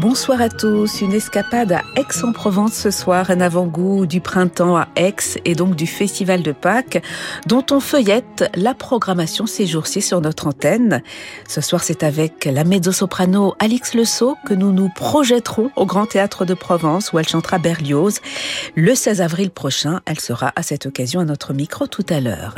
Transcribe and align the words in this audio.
Bonsoir 0.00 0.40
à 0.40 0.48
tous. 0.48 1.02
Une 1.02 1.12
escapade 1.12 1.72
à 1.72 1.82
Aix-en-Provence 1.94 2.72
ce 2.72 2.90
soir, 2.90 3.30
un 3.30 3.42
avant-goût 3.42 4.06
du 4.06 4.22
printemps 4.22 4.78
à 4.78 4.88
Aix 4.96 5.14
et 5.44 5.54
donc 5.54 5.76
du 5.76 5.86
Festival 5.86 6.42
de 6.42 6.52
Pâques, 6.52 7.02
dont 7.46 7.66
on 7.70 7.80
feuillette 7.80 8.50
la 8.54 8.72
programmation 8.72 9.44
ces 9.44 9.66
jours-ci 9.66 10.00
sur 10.00 10.22
notre 10.22 10.46
antenne. 10.46 11.02
Ce 11.46 11.60
soir, 11.60 11.82
c'est 11.82 12.02
avec 12.02 12.46
la 12.46 12.64
mezzo-soprano 12.64 13.54
Alix 13.58 13.92
Le 13.92 14.04
que 14.46 14.54
nous 14.54 14.72
nous 14.72 14.88
projetterons 14.88 15.70
au 15.76 15.84
Grand 15.84 16.06
Théâtre 16.06 16.46
de 16.46 16.54
Provence 16.54 17.12
où 17.12 17.18
elle 17.18 17.28
chantera 17.28 17.58
Berlioz. 17.58 18.20
Le 18.76 18.94
16 18.94 19.20
avril 19.20 19.50
prochain, 19.50 20.00
elle 20.06 20.18
sera 20.18 20.50
à 20.56 20.62
cette 20.62 20.86
occasion 20.86 21.20
à 21.20 21.26
notre 21.26 21.52
micro 21.52 21.86
tout 21.86 22.06
à 22.08 22.20
l'heure. 22.20 22.54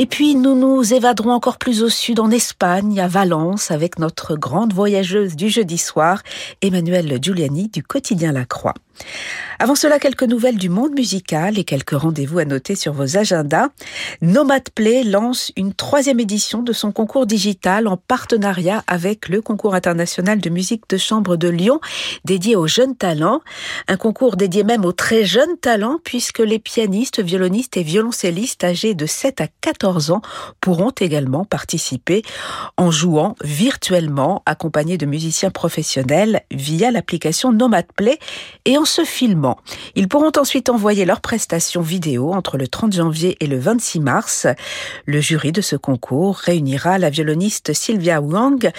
Et 0.00 0.06
puis 0.06 0.36
nous 0.36 0.54
nous 0.54 0.94
évaderons 0.94 1.32
encore 1.32 1.58
plus 1.58 1.82
au 1.82 1.88
sud 1.88 2.20
en 2.20 2.30
Espagne, 2.30 3.00
à 3.00 3.08
Valence, 3.08 3.72
avec 3.72 3.98
notre 3.98 4.36
grande 4.36 4.72
voyageuse 4.72 5.34
du 5.34 5.48
jeudi 5.48 5.76
soir, 5.76 6.22
Emmanuelle 6.62 7.18
Giuliani 7.20 7.66
du 7.66 7.82
quotidien 7.82 8.30
La 8.30 8.44
Croix. 8.44 8.74
Avant 9.60 9.74
cela, 9.74 9.98
quelques 9.98 10.22
nouvelles 10.22 10.56
du 10.56 10.68
monde 10.68 10.92
musical 10.92 11.58
et 11.58 11.64
quelques 11.64 11.90
rendez-vous 11.90 12.38
à 12.38 12.44
noter 12.44 12.76
sur 12.76 12.92
vos 12.92 13.16
agendas. 13.16 13.70
Nomad 14.22 14.70
Play 14.70 15.02
lance 15.02 15.50
une 15.56 15.74
troisième 15.74 16.20
édition 16.20 16.62
de 16.62 16.72
son 16.72 16.92
concours 16.92 17.26
digital 17.26 17.88
en 17.88 17.96
partenariat 17.96 18.84
avec 18.86 19.28
le 19.28 19.42
concours 19.42 19.74
international 19.74 20.38
de 20.38 20.48
musique 20.48 20.88
de 20.88 20.96
chambre 20.96 21.36
de 21.36 21.48
Lyon, 21.48 21.80
dédié 22.24 22.54
aux 22.54 22.68
jeunes 22.68 22.94
talents. 22.94 23.40
Un 23.88 23.96
concours 23.96 24.36
dédié 24.36 24.62
même 24.62 24.84
aux 24.84 24.92
très 24.92 25.24
jeunes 25.24 25.56
talents, 25.60 25.98
puisque 26.04 26.38
les 26.38 26.60
pianistes, 26.60 27.20
violonistes 27.20 27.76
et 27.76 27.82
violoncellistes 27.82 28.62
âgés 28.62 28.94
de 28.94 29.06
7 29.06 29.40
à 29.40 29.48
14 29.60 30.12
ans 30.12 30.22
pourront 30.60 30.92
également 31.00 31.44
participer 31.44 32.22
en 32.76 32.92
jouant 32.92 33.34
virtuellement, 33.42 34.44
accompagnés 34.46 34.98
de 34.98 35.06
musiciens 35.06 35.50
professionnels 35.50 36.42
via 36.52 36.92
l'application 36.92 37.50
Nomad 37.50 37.86
Play 37.96 38.20
et 38.64 38.78
en 38.78 38.84
se 38.88 39.04
filmant. 39.04 39.58
Ils 39.94 40.08
pourront 40.08 40.32
ensuite 40.36 40.68
envoyer 40.68 41.04
leurs 41.04 41.20
prestations 41.20 41.82
vidéo 41.82 42.32
entre 42.32 42.56
le 42.56 42.68
30 42.68 42.94
janvier 42.94 43.36
et 43.40 43.46
le 43.46 43.58
26 43.58 44.00
mars. 44.00 44.46
Le 45.06 45.20
jury 45.20 45.52
de 45.52 45.60
ce 45.60 45.76
concours 45.76 46.36
réunira 46.36 46.98
la 46.98 47.10
violoniste 47.10 47.72
Sylvia 47.72 48.20
Wang, 48.20 48.70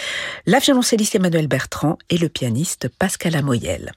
la 0.45 0.59
violoncelliste 0.59 1.15
Emmanuel 1.15 1.47
Bertrand 1.47 1.97
et 2.09 2.17
le 2.17 2.29
pianiste 2.29 2.89
Pascal 2.99 3.35
Amoyel. 3.35 3.91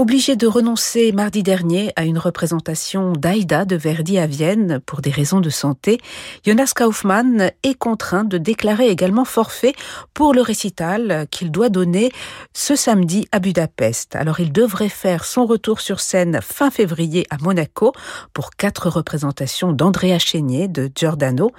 Obligé 0.00 0.34
de 0.34 0.46
renoncer 0.46 1.12
mardi 1.12 1.42
dernier 1.42 1.92
à 1.94 2.06
une 2.06 2.16
représentation 2.16 3.12
d'Aïda 3.12 3.66
de 3.66 3.76
Verdi 3.76 4.16
à 4.16 4.26
Vienne 4.26 4.80
pour 4.86 5.02
des 5.02 5.10
raisons 5.10 5.40
de 5.40 5.50
santé, 5.50 6.00
Jonas 6.42 6.72
Kaufmann 6.74 7.50
est 7.62 7.74
contraint 7.74 8.24
de 8.24 8.38
déclarer 8.38 8.88
également 8.88 9.26
forfait 9.26 9.74
pour 10.14 10.32
le 10.32 10.40
récital 10.40 11.26
qu'il 11.30 11.50
doit 11.50 11.68
donner 11.68 12.12
ce 12.54 12.76
samedi 12.76 13.28
à 13.30 13.40
Budapest. 13.40 14.16
Alors 14.16 14.40
il 14.40 14.52
devrait 14.52 14.88
faire 14.88 15.26
son 15.26 15.44
retour 15.44 15.82
sur 15.82 16.00
scène 16.00 16.40
fin 16.42 16.70
février 16.70 17.26
à 17.28 17.36
Monaco 17.36 17.92
pour 18.32 18.52
quatre 18.52 18.88
représentations 18.88 19.74
d'Andrea 19.74 20.18
Chénier 20.18 20.66
de 20.66 20.90
Giordano 20.94 21.50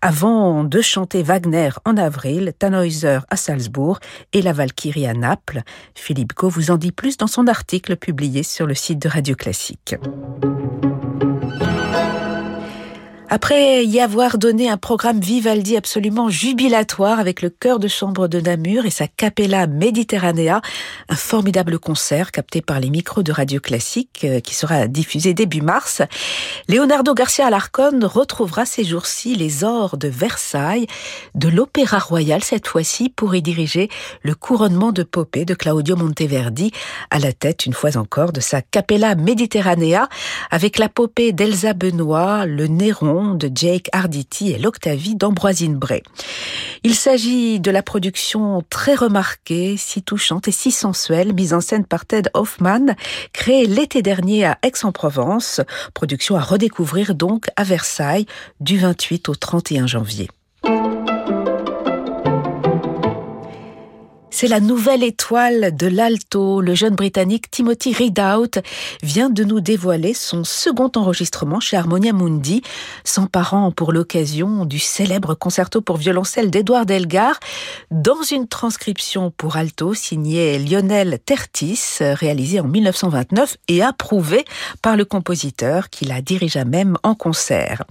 avant 0.00 0.64
de 0.64 0.80
chanter 0.80 1.22
Wagner 1.22 1.68
en 1.84 1.98
avril, 1.98 2.54
Tannhäuser 2.58 3.18
à 3.28 3.36
Salzbourg 3.36 4.00
et 4.32 4.40
la 4.40 4.54
Valkyrie 4.54 5.06
à 5.06 5.12
Naples. 5.12 5.60
Philippe 5.94 6.32
Co 6.32 6.48
vous 6.48 6.70
en 6.70 6.78
dit 6.78 6.92
plus 6.92 7.18
dans 7.18 7.26
son 7.26 7.46
article 7.46 7.89
publié 7.96 8.42
sur 8.42 8.66
le 8.66 8.74
site 8.74 9.00
de 9.00 9.08
Radio 9.08 9.34
Classique. 9.34 9.96
Après 13.32 13.84
y 13.84 14.00
avoir 14.00 14.38
donné 14.38 14.68
un 14.68 14.76
programme 14.76 15.20
Vivaldi 15.20 15.76
absolument 15.76 16.30
jubilatoire 16.30 17.20
avec 17.20 17.42
le 17.42 17.48
chœur 17.48 17.78
de 17.78 17.86
chambre 17.86 18.26
de 18.26 18.40
Namur 18.40 18.86
et 18.86 18.90
sa 18.90 19.06
Capella 19.06 19.68
Mediterranea, 19.68 20.60
un 21.08 21.14
formidable 21.14 21.78
concert 21.78 22.32
capté 22.32 22.60
par 22.60 22.80
les 22.80 22.90
micros 22.90 23.22
de 23.22 23.30
Radio 23.30 23.60
Classique 23.60 24.22
euh, 24.24 24.40
qui 24.40 24.56
sera 24.56 24.88
diffusé 24.88 25.32
début 25.32 25.60
mars, 25.60 26.02
Leonardo 26.68 27.14
Garcia 27.14 27.46
Alarcón 27.46 28.04
retrouvera 28.04 28.66
ces 28.66 28.82
jours-ci 28.82 29.36
les 29.36 29.62
ors 29.62 29.96
de 29.96 30.08
Versailles, 30.08 30.88
de 31.36 31.48
l'Opéra 31.48 32.00
Royal 32.00 32.42
cette 32.42 32.66
fois-ci 32.66 33.10
pour 33.10 33.36
y 33.36 33.42
diriger 33.42 33.90
le 34.22 34.34
couronnement 34.34 34.90
de 34.90 35.04
Popée 35.04 35.44
de 35.44 35.54
Claudio 35.54 35.94
Monteverdi 35.94 36.72
à 37.10 37.20
la 37.20 37.32
tête 37.32 37.64
une 37.64 37.74
fois 37.74 37.96
encore 37.96 38.32
de 38.32 38.40
sa 38.40 38.60
Capella 38.60 39.14
Mediterranea 39.14 40.08
avec 40.50 40.78
la 40.78 40.88
Popée 40.88 41.30
d'Elsa 41.30 41.74
Benoît, 41.74 42.44
le 42.44 42.66
Néron, 42.66 43.19
de 43.34 43.50
Jake 43.54 43.88
Arditi 43.92 44.50
et 44.50 44.58
l'Octavie 44.58 45.14
d'Ambroisine 45.14 45.76
Bray. 45.76 46.02
Il 46.82 46.94
s'agit 46.94 47.60
de 47.60 47.70
la 47.70 47.82
production 47.82 48.62
très 48.70 48.94
remarquée, 48.94 49.76
si 49.76 50.02
touchante 50.02 50.48
et 50.48 50.52
si 50.52 50.70
sensuelle, 50.70 51.34
mise 51.34 51.52
en 51.52 51.60
scène 51.60 51.84
par 51.84 52.06
Ted 52.06 52.30
Hoffman, 52.34 52.94
créée 53.32 53.66
l'été 53.66 54.02
dernier 54.02 54.46
à 54.46 54.58
Aix-en-Provence, 54.62 55.60
production 55.94 56.36
à 56.36 56.40
redécouvrir 56.40 57.14
donc 57.14 57.48
à 57.56 57.64
Versailles 57.64 58.26
du 58.60 58.78
28 58.78 59.28
au 59.28 59.34
31 59.34 59.86
janvier. 59.86 60.28
C'est 64.40 64.48
la 64.48 64.60
nouvelle 64.60 65.02
étoile 65.02 65.76
de 65.76 65.86
l'alto. 65.86 66.62
Le 66.62 66.74
jeune 66.74 66.94
britannique 66.94 67.50
Timothy 67.50 67.92
Ridout 67.92 68.62
vient 69.02 69.28
de 69.28 69.44
nous 69.44 69.60
dévoiler 69.60 70.14
son 70.14 70.44
second 70.44 70.90
enregistrement 70.96 71.60
chez 71.60 71.76
Harmonia 71.76 72.14
Mundi, 72.14 72.62
s'emparant 73.04 73.70
pour 73.70 73.92
l'occasion 73.92 74.64
du 74.64 74.78
célèbre 74.78 75.34
concerto 75.34 75.82
pour 75.82 75.98
violoncelle 75.98 76.50
d'Edouard 76.50 76.86
Delgar 76.86 77.38
dans 77.90 78.22
une 78.22 78.48
transcription 78.48 79.30
pour 79.30 79.56
alto 79.56 79.92
signée 79.92 80.58
Lionel 80.58 81.18
Tertis, 81.22 81.98
réalisée 82.00 82.60
en 82.60 82.66
1929 82.66 83.58
et 83.68 83.82
approuvée 83.82 84.46
par 84.80 84.96
le 84.96 85.04
compositeur 85.04 85.90
qui 85.90 86.06
la 86.06 86.22
dirigea 86.22 86.64
même 86.64 86.96
en 87.02 87.14
concert. 87.14 87.84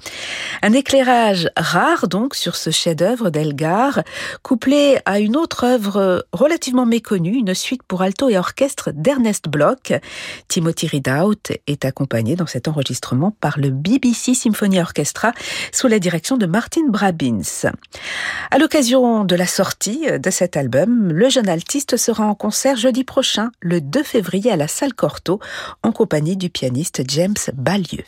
Un 0.64 0.74
éclairage 0.74 1.48
rare 1.56 2.08
donc 2.08 2.34
sur 2.34 2.56
ce 2.56 2.72
chef-d'œuvre 2.72 3.30
d'Elgar, 3.30 4.02
couplé 4.42 4.98
à 5.06 5.20
une 5.20 5.38
autre 5.38 5.64
œuvre 5.64 6.26
relativement 6.40 6.86
méconnu, 6.86 7.32
une 7.34 7.54
suite 7.54 7.84
pour 7.84 8.02
alto 8.02 8.30
et 8.30 8.38
orchestre 8.38 8.92
d'Ernest 8.94 9.50
Bloch. 9.50 9.92
Timothy 10.48 10.88
Ridout 10.88 11.52
est 11.68 11.84
accompagné 11.84 12.38
dans 12.38 12.48
cet 12.48 12.70
enregistrement 12.70 13.36
par 13.42 13.60
le 13.60 13.70
BBC 13.70 14.34
Symphony 14.34 14.80
Orchestra 14.80 15.34
sous 15.74 15.88
la 15.88 16.00
direction 16.00 16.38
de 16.38 16.46
Martin 16.46 16.88
Brabins. 16.88 17.42
À 18.52 18.58
l'occasion 18.58 19.26
de 19.26 19.36
la 19.36 19.48
sortie 19.48 20.06
de 20.18 20.30
cet 20.30 20.56
album, 20.56 21.12
le 21.12 21.30
jeune 21.30 21.50
altiste 21.50 21.98
sera 21.98 22.26
en 22.26 22.36
concert 22.36 22.78
jeudi 22.78 23.04
prochain, 23.04 23.52
le 23.60 23.82
2 23.82 24.04
février 24.04 24.50
à 24.50 24.56
la 24.56 24.70
salle 24.70 24.94
Corto, 24.94 25.40
en 25.84 25.92
compagnie 25.92 26.38
du 26.38 26.50
pianiste 26.50 27.04
James 27.10 27.36
Balieu. 27.54 28.06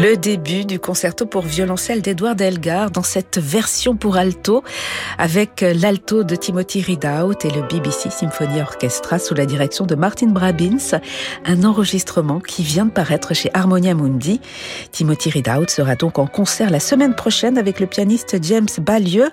Le 0.00 0.16
début 0.16 0.64
du 0.64 0.78
concerto 0.78 1.26
pour 1.26 1.42
violoncelle 1.42 2.00
d'Edouard 2.00 2.40
Elgar 2.40 2.90
dans 2.90 3.02
cette 3.02 3.36
version 3.36 3.96
pour 3.96 4.16
alto 4.16 4.64
avec 5.18 5.60
l'alto 5.60 6.24
de 6.24 6.36
Timothy 6.36 6.80
Ridout 6.80 7.44
et 7.44 7.50
le 7.50 7.68
BBC 7.68 8.08
Symphony 8.08 8.62
Orchestra 8.62 9.18
sous 9.18 9.34
la 9.34 9.44
direction 9.44 9.84
de 9.84 9.94
Martin 9.94 10.28
Brabins, 10.28 10.98
un 11.44 11.64
enregistrement 11.64 12.40
qui 12.40 12.62
vient 12.62 12.86
de 12.86 12.90
paraître 12.90 13.34
chez 13.34 13.50
Harmonia 13.52 13.92
Mundi. 13.94 14.40
Timothy 14.90 15.28
Ridout 15.28 15.68
sera 15.68 15.96
donc 15.96 16.18
en 16.18 16.26
concert 16.26 16.70
la 16.70 16.80
semaine 16.80 17.14
prochaine 17.14 17.58
avec 17.58 17.78
le 17.78 17.86
pianiste 17.86 18.38
James 18.42 18.70
Ballieu, 18.78 19.28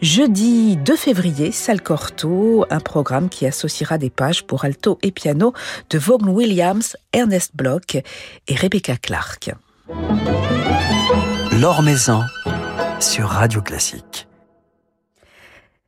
jeudi 0.00 0.76
2 0.76 0.94
février, 0.94 1.50
salle 1.50 1.82
Corto, 1.82 2.66
un 2.70 2.78
programme 2.78 3.28
qui 3.28 3.46
associera 3.46 3.98
des 3.98 4.10
pages 4.10 4.44
pour 4.44 4.64
alto 4.64 4.96
et 5.02 5.10
piano 5.10 5.54
de 5.90 5.98
Vaughan 5.98 6.28
Williams, 6.28 6.96
Ernest 7.12 7.56
Bloch 7.56 7.96
et 7.96 8.54
Rebecca 8.54 8.96
Clark. 8.96 9.50
L'Or 11.60 11.82
Maison 11.82 12.22
sur 13.00 13.28
Radio 13.28 13.60
Classique. 13.60 14.26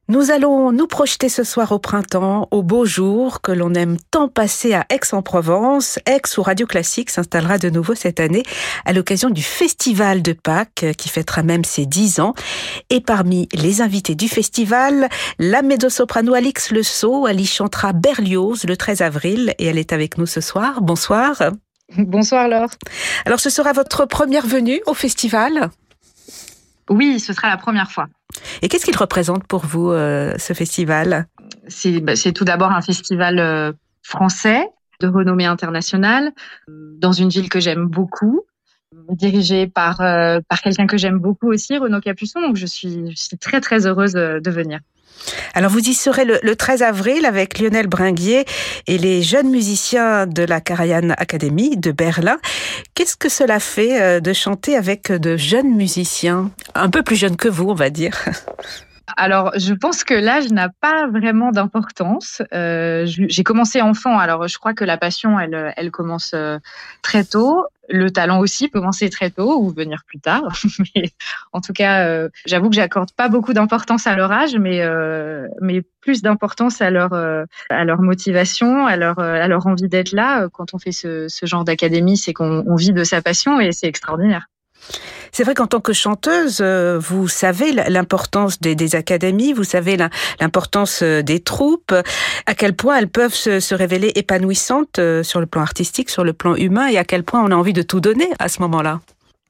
Nous 0.09 0.31
allons 0.31 0.71
nous 0.71 0.87
projeter 0.87 1.31
ce 1.31 1.45
soir 1.45 1.73
au 1.73 1.79
printemps, 1.79 2.47
au 2.51 2.63
beau 2.63 2.85
jour 2.85 3.41
que 3.41 3.53
l'on 3.53 3.73
aime 3.73 3.97
tant 4.11 4.29
passer 4.29 4.75
à 4.75 4.85
Aix-en-Provence. 4.91 5.99
Aix 6.05 6.21
où 6.37 6.43
Radio 6.43 6.67
Classique 6.67 7.09
s'installera 7.09 7.57
de 7.57 7.71
nouveau 7.71 7.95
cette 7.95 8.21
année 8.21 8.43
à 8.85 8.93
l'occasion 8.93 9.31
du 9.31 9.43
Festival 9.43 10.21
de 10.21 10.35
Pâques 10.35 10.85
qui 10.99 11.09
fêtera 11.09 11.43
même 11.43 11.65
ses 11.65 11.87
10 11.87 12.21
ans. 12.21 12.35
Et 12.91 13.01
parmi 13.01 13.49
les 13.55 13.81
invités 13.81 14.15
du 14.15 14.29
festival, 14.29 15.09
la 15.39 15.63
mezzo-soprano 15.63 16.35
Alix 16.35 16.71
Le 16.71 16.83
Sceau. 16.83 17.27
Elle 17.27 17.41
y 17.41 17.47
chantera 17.47 17.95
Berlioz 17.95 18.65
le 18.69 18.77
13 18.77 19.01
avril 19.01 19.55
et 19.59 19.65
elle 19.65 19.79
est 19.79 19.95
avec 19.95 20.19
nous 20.19 20.27
ce 20.27 20.43
soir. 20.43 20.83
Bonsoir. 20.83 21.51
Bonsoir 21.99 22.49
Laure. 22.49 22.71
Alors 23.25 23.41
ce 23.41 23.51
sera 23.51 23.73
votre 23.73 24.07
première 24.07 24.47
venue 24.47 24.81
au 24.87 24.95
festival? 24.95 25.71
Oui, 26.89 27.21
ce 27.21 27.33
sera 27.33 27.49
la 27.49 27.57
première 27.57 27.91
fois. 27.91 28.09
Et 28.63 28.69
qu'est-ce 28.69 28.85
qu'il 28.85 28.97
représente 28.97 29.47
pour 29.47 29.67
vous, 29.67 29.91
euh, 29.91 30.35
ce 30.39 30.53
festival? 30.53 31.27
Bah, 32.03 32.17
C'est 32.17 32.33
tout 32.33 32.45
d'abord 32.45 32.71
un 32.71 32.83
festival 32.83 33.39
euh, 33.39 33.73
français 34.03 34.69
de 35.01 35.09
renommée 35.09 35.45
internationale, 35.45 36.33
dans 36.69 37.13
une 37.13 37.29
ville 37.29 37.51
que 37.51 37.61
j'aime 37.61 37.87
beaucoup, 37.87 38.43
dirigé 39.11 39.67
par, 39.67 40.01
euh, 40.01 40.41
par 40.49 40.63
quelqu'un 40.63 40.87
que 40.87 40.97
j'aime 40.97 41.19
beaucoup 41.19 41.53
aussi, 41.53 41.77
Renaud 41.77 42.01
Capuçon. 42.01 42.41
Donc 42.41 42.57
je 42.57 42.67
suis, 42.67 43.11
je 43.11 43.17
suis 43.17 43.37
très 43.37 43.61
très 43.61 43.87
heureuse 43.87 44.13
de 44.15 44.51
venir. 44.51 44.81
Alors 45.55 45.71
vous 45.71 45.81
y 45.81 45.95
serez 45.95 46.25
le, 46.25 46.57
13 46.57 46.83
avril 46.83 47.27
avec 47.27 47.59
Lionel 47.59 47.87
Bringuier 47.87 48.45
et 48.87 48.99
les 48.99 49.23
jeunes 49.23 49.51
musiciens 49.51 50.27
de 50.27 50.43
la 50.43 50.61
Karajan 50.61 51.11
Academy 51.11 51.77
de 51.77 51.93
Berlin. 51.93 52.39
Qu'est-ce 52.95 53.17
que 53.17 53.29
cela 53.29 53.61
fait 53.61 54.01
euh, 54.01 54.21
de 54.21 54.33
chanter 54.33 54.77
avec 54.77 55.13
de 55.13 55.37
jeunes 55.37 55.75
musiciens, 55.75 56.51
un 56.75 56.91
peu 56.91 57.03
plus 57.03 57.17
jeunes 57.17 57.37
que 57.37 57.49
vous, 57.49 57.69
on 57.69 57.75
va 57.75 57.91
dire? 57.91 58.17
Alors, 59.17 59.53
je 59.57 59.73
pense 59.73 60.03
que 60.03 60.15
l'âge 60.15 60.51
n'a 60.51 60.69
pas 60.69 61.07
vraiment 61.07 61.53
d'importance. 61.53 62.43
Euh, 62.53 63.05
j'ai 63.07 63.45
commencé 63.45 63.81
enfant, 63.81 64.19
alors 64.19 64.49
je 64.49 64.59
crois 64.59 64.75
que 64.75 64.85
la 64.85 64.99
passion, 64.99 65.39
elle, 65.39 65.73
elle 65.77 65.91
commence 65.93 66.33
euh, 66.35 66.59
très 67.03 67.23
tôt. 67.23 67.65
Le 67.89 68.11
talent 68.11 68.41
aussi 68.41 68.69
peut 68.69 68.81
commencer 68.81 69.11
très 69.11 69.31
tôt 69.31 69.61
ou 69.61 69.71
venir 69.71 70.03
plus 70.07 70.21
tard. 70.21 70.43
mais 70.97 71.11
en 71.53 71.61
tout 71.61 71.73
cas, 71.73 72.07
euh, 72.07 72.29
j'avoue 72.47 72.69
que 72.69 72.77
j'accorde 72.77 73.13
pas 73.13 73.29
beaucoup 73.29 73.53
d'importance 73.53 74.07
à 74.07 74.17
leur 74.17 74.33
âge, 74.33 74.57
mais 74.57 74.83
mais 75.61 75.83
plus 76.01 76.23
d'importance 76.23 76.81
à 76.81 76.91
leur 76.91 77.13
à 77.15 77.85
leur 77.85 78.01
motivation, 78.01 78.87
à 78.87 78.97
leur 78.97 79.19
à 79.19 79.47
leur 79.49 79.67
envie 79.67 79.89
d'être 79.89 80.13
là. 80.13 80.49
Quand 80.53 80.75
on 80.75 80.79
fait 80.79 80.93
ce, 80.93 81.27
ce 81.29 81.47
genre 81.47 81.65
d'académie, 81.65 82.17
c'est 82.17 82.33
qu'on 82.33 82.75
vit 82.77 82.93
de 82.93 83.05
sa 83.05 83.23
passion 83.23 83.61
et 83.61 83.73
c'est 83.73 83.87
extraordinaire. 83.87 84.47
C'est 85.33 85.45
vrai 85.45 85.55
qu'en 85.55 85.67
tant 85.67 85.81
que 85.81 85.93
chanteuse, 85.93 86.59
euh, 86.63 86.99
vous 86.99 87.29
savez 87.29 87.73
l'importance 87.73 88.59
des, 88.61 88.97
académies, 88.97 89.53
vous 89.53 89.65
savez 89.65 89.99
l'importance 90.41 91.01
euh, 91.03 91.23
des 91.23 91.41
troupes, 91.41 91.95
à 92.47 92.55
quel 92.55 92.75
point 92.75 92.97
elles 92.97 93.09
peuvent 93.09 93.35
se, 93.35 93.75
révéler 93.75 94.13
épanouissantes 94.15 94.99
euh, 94.99 95.23
sur 95.23 95.41
le 95.41 95.47
plan 95.47 95.61
artistique, 95.61 96.09
sur 96.09 96.25
le 96.25 96.33
plan 96.33 96.55
humain, 96.55 96.87
et 96.89 96.97
à 96.97 97.05
quel 97.05 97.23
point 97.23 97.45
on 97.45 97.51
a 97.51 97.55
envie 97.55 97.75
de 97.75 97.83
tout 97.83 98.01
donner 98.01 98.31
à 98.39 98.49
ce 98.49 98.63
moment-là? 98.63 99.01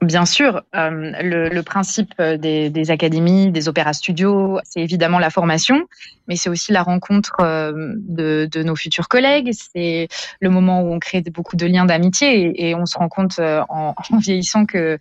Bien 0.07 0.25
sûr, 0.27 0.63
le, 0.73 1.61
principe 1.63 2.21
des, 2.21 2.91
académies, 2.91 3.51
des 3.51 3.69
opéras 3.69 3.93
studios, 3.93 4.59
c'est 4.65 4.81
évidemment 4.81 5.19
la 5.19 5.31
formation, 5.31 5.87
mais 6.29 6.37
c'est 6.37 6.49
aussi 6.49 6.73
la 6.73 6.83
rencontre 6.83 7.37
de, 7.41 8.63
nos 8.63 8.77
futurs 8.77 9.09
collègues. 9.09 9.51
C'est 9.53 10.09
le 10.41 10.51
moment 10.51 10.83
où 10.83 10.93
on 10.93 10.99
crée 10.99 11.23
beaucoup 11.23 11.57
de 11.57 11.67
liens 11.67 11.85
d'amitié 11.85 12.69
et, 12.69 12.75
on 12.75 12.87
se 12.87 12.97
rend 12.99 13.09
compte 13.09 13.39
en 13.69 13.95
vieillissant 14.19 14.65
que 14.67 14.99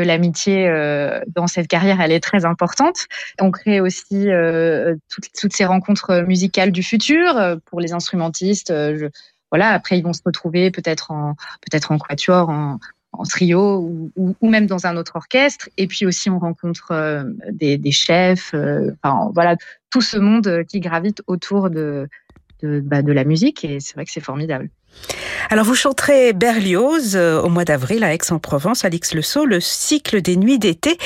l'amitié 0.00 0.68
euh, 0.68 1.20
dans 1.34 1.46
cette 1.46 1.68
carrière, 1.68 2.00
elle 2.00 2.12
est 2.12 2.20
très 2.20 2.44
importante. 2.44 3.06
On 3.40 3.50
crée 3.50 3.80
aussi 3.80 4.30
euh, 4.30 4.96
toutes, 5.08 5.52
ces 5.52 5.64
rencontres 5.64 6.24
musicales 6.26 6.72
du 6.72 6.82
futur 6.82 7.36
euh, 7.36 7.56
pour 7.66 7.80
les 7.80 7.92
instrumentistes. 7.92 8.72
voilà, 9.50 9.70
après 9.70 9.98
ils 9.98 10.02
vont 10.02 10.12
se 10.12 10.22
retrouver 10.24 10.70
peut-être 10.70 11.10
en 11.10 11.34
peut-être 11.62 11.92
en 11.92 11.98
quatuor, 11.98 12.48
en, 12.48 12.78
trio 13.24 14.10
ou, 14.16 14.48
même 14.48 14.66
dans 14.66 14.86
un 14.86 14.96
autre 14.96 15.12
orchestre. 15.16 15.68
Et 15.76 15.86
puis 15.86 16.06
aussi 16.06 16.30
on 16.30 16.38
rencontre 16.38 17.24
des, 17.50 17.78
des, 17.78 17.92
chefs. 17.92 18.54
enfin 19.02 19.30
voilà, 19.32 19.56
tout 19.90 20.00
ce 20.00 20.18
monde 20.18 20.64
qui 20.68 20.80
gravite 20.80 21.22
autour 21.26 21.70
de 21.70 22.08
de, 22.62 22.80
bah, 22.80 23.02
de 23.02 23.12
la 23.12 23.24
musique. 23.24 23.64
Et 23.64 23.80
c'est 23.80 23.94
vrai 23.94 24.04
que 24.04 24.10
c'est 24.10 24.20
formidable. 24.20 24.70
Alors 25.48 25.64
vous 25.64 25.74
chanterez 25.74 26.32
Berlioz 26.32 27.14
euh, 27.14 27.40
au 27.40 27.48
mois 27.48 27.64
d'avril 27.64 28.02
à 28.02 28.12
Aix-en-Provence, 28.12 28.84
Alix 28.84 29.14
Le 29.14 29.22
Sceau, 29.22 29.44
le 29.44 29.60
cycle 29.60 30.20
des 30.20 30.36
nuits 30.36 30.58
d'été 30.58 30.98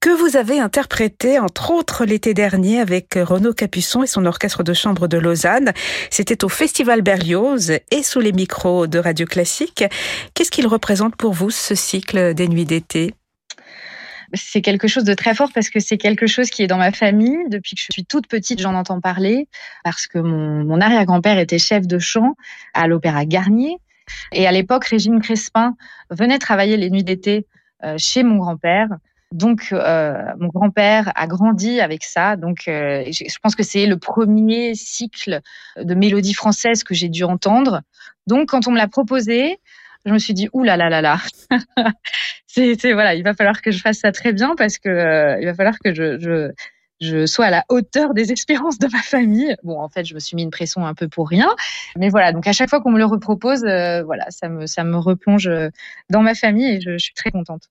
que 0.00 0.10
vous 0.10 0.36
avez 0.36 0.60
interprété 0.60 1.38
entre 1.38 1.70
autres 1.72 2.04
l'été 2.04 2.32
dernier 2.34 2.80
avec 2.80 3.14
Renaud 3.14 3.52
Capuçon 3.52 4.02
et 4.02 4.06
son 4.06 4.24
orchestre 4.24 4.62
de 4.62 4.72
chambre 4.72 5.08
de 5.08 5.18
Lausanne. 5.18 5.72
C'était 6.10 6.44
au 6.44 6.48
Festival 6.48 7.02
Berlioz 7.02 7.72
et 7.90 8.02
sous 8.02 8.20
les 8.20 8.32
micros 8.32 8.86
de 8.86 8.98
Radio 8.98 9.26
Classique. 9.26 9.84
Qu'est-ce 10.34 10.50
qu'il 10.50 10.66
représente 10.66 11.16
pour 11.16 11.32
vous 11.32 11.50
ce 11.50 11.74
cycle 11.74 12.34
des 12.34 12.48
nuits 12.48 12.64
d'été? 12.66 13.14
C'est 14.34 14.62
quelque 14.62 14.88
chose 14.88 15.04
de 15.04 15.14
très 15.14 15.34
fort 15.34 15.50
parce 15.52 15.70
que 15.70 15.80
c'est 15.80 15.98
quelque 15.98 16.26
chose 16.26 16.50
qui 16.50 16.62
est 16.62 16.66
dans 16.66 16.78
ma 16.78 16.92
famille. 16.92 17.38
Depuis 17.48 17.74
que 17.74 17.82
je 17.82 17.88
suis 17.90 18.04
toute 18.04 18.26
petite, 18.26 18.60
j'en 18.60 18.74
entends 18.74 19.00
parler 19.00 19.48
parce 19.84 20.06
que 20.06 20.18
mon, 20.18 20.64
mon 20.64 20.80
arrière-grand-père 20.80 21.38
était 21.38 21.58
chef 21.58 21.86
de 21.86 21.98
chant 21.98 22.34
à 22.74 22.86
l'Opéra 22.86 23.24
Garnier. 23.24 23.76
Et 24.32 24.46
à 24.46 24.52
l'époque, 24.52 24.86
Régine 24.86 25.20
Crespin 25.20 25.76
venait 26.10 26.38
travailler 26.38 26.76
les 26.76 26.90
nuits 26.90 27.04
d'été 27.04 27.46
euh, 27.84 27.96
chez 27.98 28.22
mon 28.22 28.36
grand-père. 28.36 28.88
Donc, 29.32 29.68
euh, 29.72 30.22
mon 30.38 30.48
grand-père 30.48 31.10
a 31.14 31.26
grandi 31.26 31.80
avec 31.80 32.04
ça. 32.04 32.36
Donc, 32.36 32.68
euh, 32.68 33.04
je 33.10 33.38
pense 33.42 33.56
que 33.56 33.62
c'est 33.62 33.86
le 33.86 33.96
premier 33.96 34.74
cycle 34.74 35.40
de 35.76 35.94
mélodie 35.94 36.34
française 36.34 36.84
que 36.84 36.94
j'ai 36.94 37.08
dû 37.08 37.24
entendre. 37.24 37.80
Donc, 38.26 38.50
quand 38.50 38.68
on 38.68 38.72
me 38.72 38.76
l'a 38.76 38.88
proposé, 38.88 39.58
je 40.04 40.12
me 40.12 40.18
suis 40.18 40.34
dit, 40.34 40.48
ouh 40.52 40.62
là 40.62 40.76
là 40.76 40.90
là 40.90 41.00
là, 41.00 41.18
c'est 42.52 42.92
voilà, 42.92 43.14
il 43.14 43.24
va 43.24 43.34
falloir 43.34 43.62
que 43.62 43.70
je 43.70 43.80
fasse 43.80 43.98
ça 43.98 44.12
très 44.12 44.32
bien 44.32 44.54
parce 44.56 44.78
que 44.78 44.88
euh, 44.88 45.40
il 45.40 45.46
va 45.46 45.54
falloir 45.54 45.78
que 45.78 45.94
je, 45.94 46.18
je, 46.18 46.52
je 47.00 47.26
sois 47.26 47.46
à 47.46 47.50
la 47.50 47.64
hauteur 47.68 48.14
des 48.14 48.30
espérances 48.32 48.78
de 48.78 48.88
ma 48.92 49.02
famille. 49.02 49.56
Bon, 49.62 49.80
en 49.80 49.88
fait, 49.88 50.04
je 50.04 50.14
me 50.14 50.20
suis 50.20 50.36
mis 50.36 50.42
une 50.42 50.50
pression 50.50 50.86
un 50.86 50.94
peu 50.94 51.08
pour 51.08 51.28
rien, 51.28 51.48
mais 51.96 52.08
voilà. 52.10 52.32
Donc 52.32 52.46
à 52.46 52.52
chaque 52.52 52.68
fois 52.68 52.80
qu'on 52.80 52.90
me 52.92 52.98
le 52.98 53.06
repropose, 53.06 53.64
euh, 53.64 54.02
voilà, 54.02 54.26
ça 54.30 54.48
me 54.48 54.66
ça 54.66 54.84
me 54.84 54.96
replonge 54.96 55.48
euh, 55.48 55.70
dans 56.10 56.22
ma 56.22 56.34
famille 56.34 56.76
et 56.76 56.80
je, 56.80 56.92
je 56.92 57.04
suis 57.04 57.14
très 57.14 57.30
contente. 57.30 57.68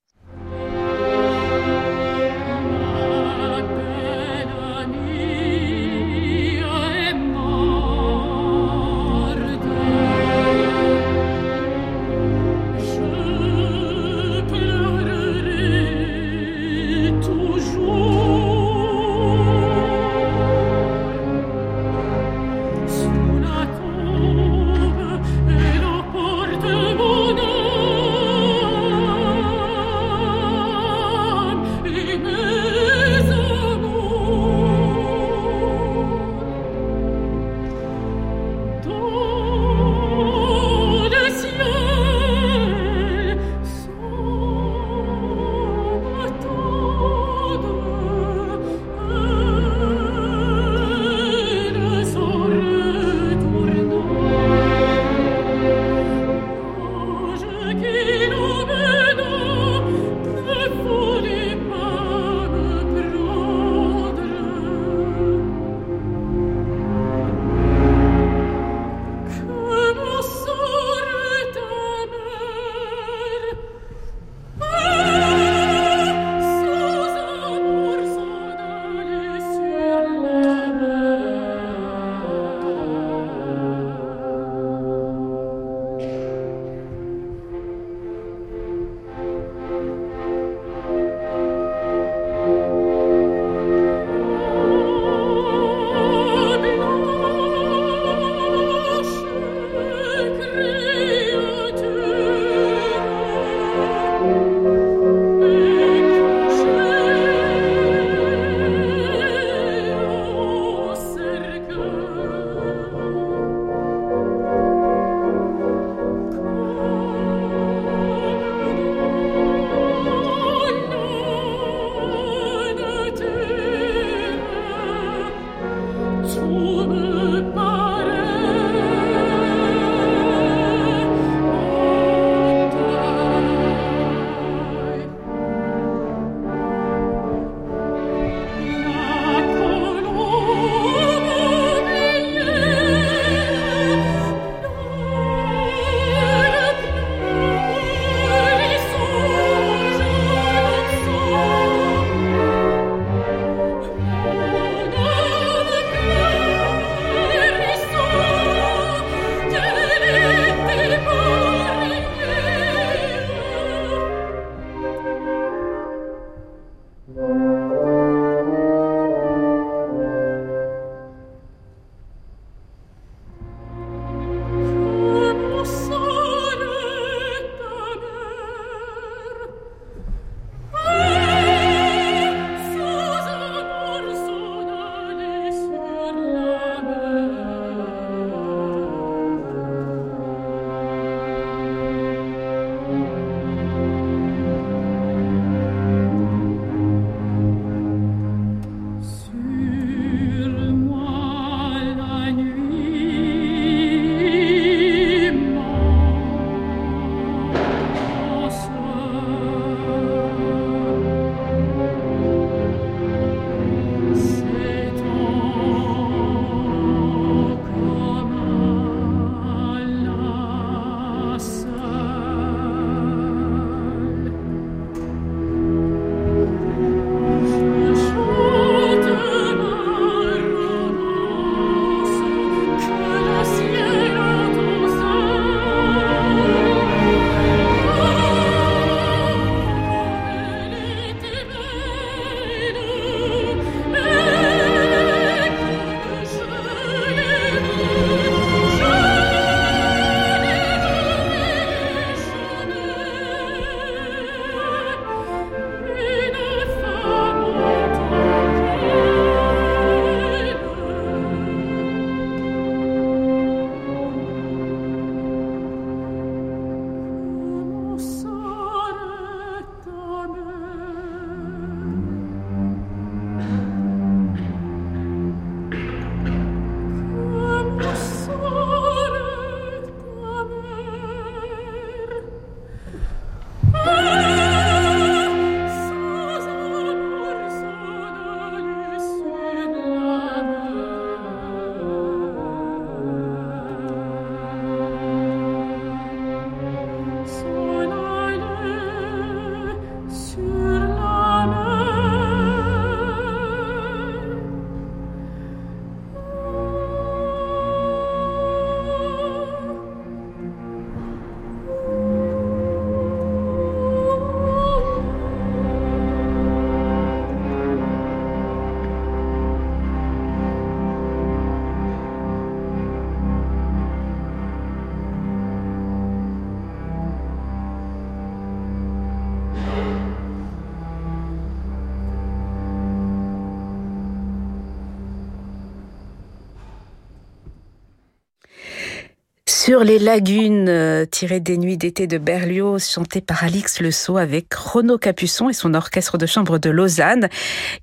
Sur 339.72 339.86
les 339.86 340.00
lagunes 340.00 340.68
euh, 340.68 341.06
tirées 341.06 341.40
des 341.40 341.58
nuits 341.58 341.78
d'été 341.78 342.06
de 342.06 342.18
Berlioz, 342.18 342.90
chantées 342.90 343.22
par 343.22 343.46
Alix 343.46 343.80
Le 343.80 343.90
Sceau 343.90 344.18
avec 344.18 344.54
Renaud 344.54 344.98
Capuçon 344.98 345.48
et 345.48 345.54
son 345.54 345.76
orchestre 345.76 346.18
de 346.18 346.26
chambre 346.26 346.58
de 346.58 346.70
Lausanne, 346.70 347.30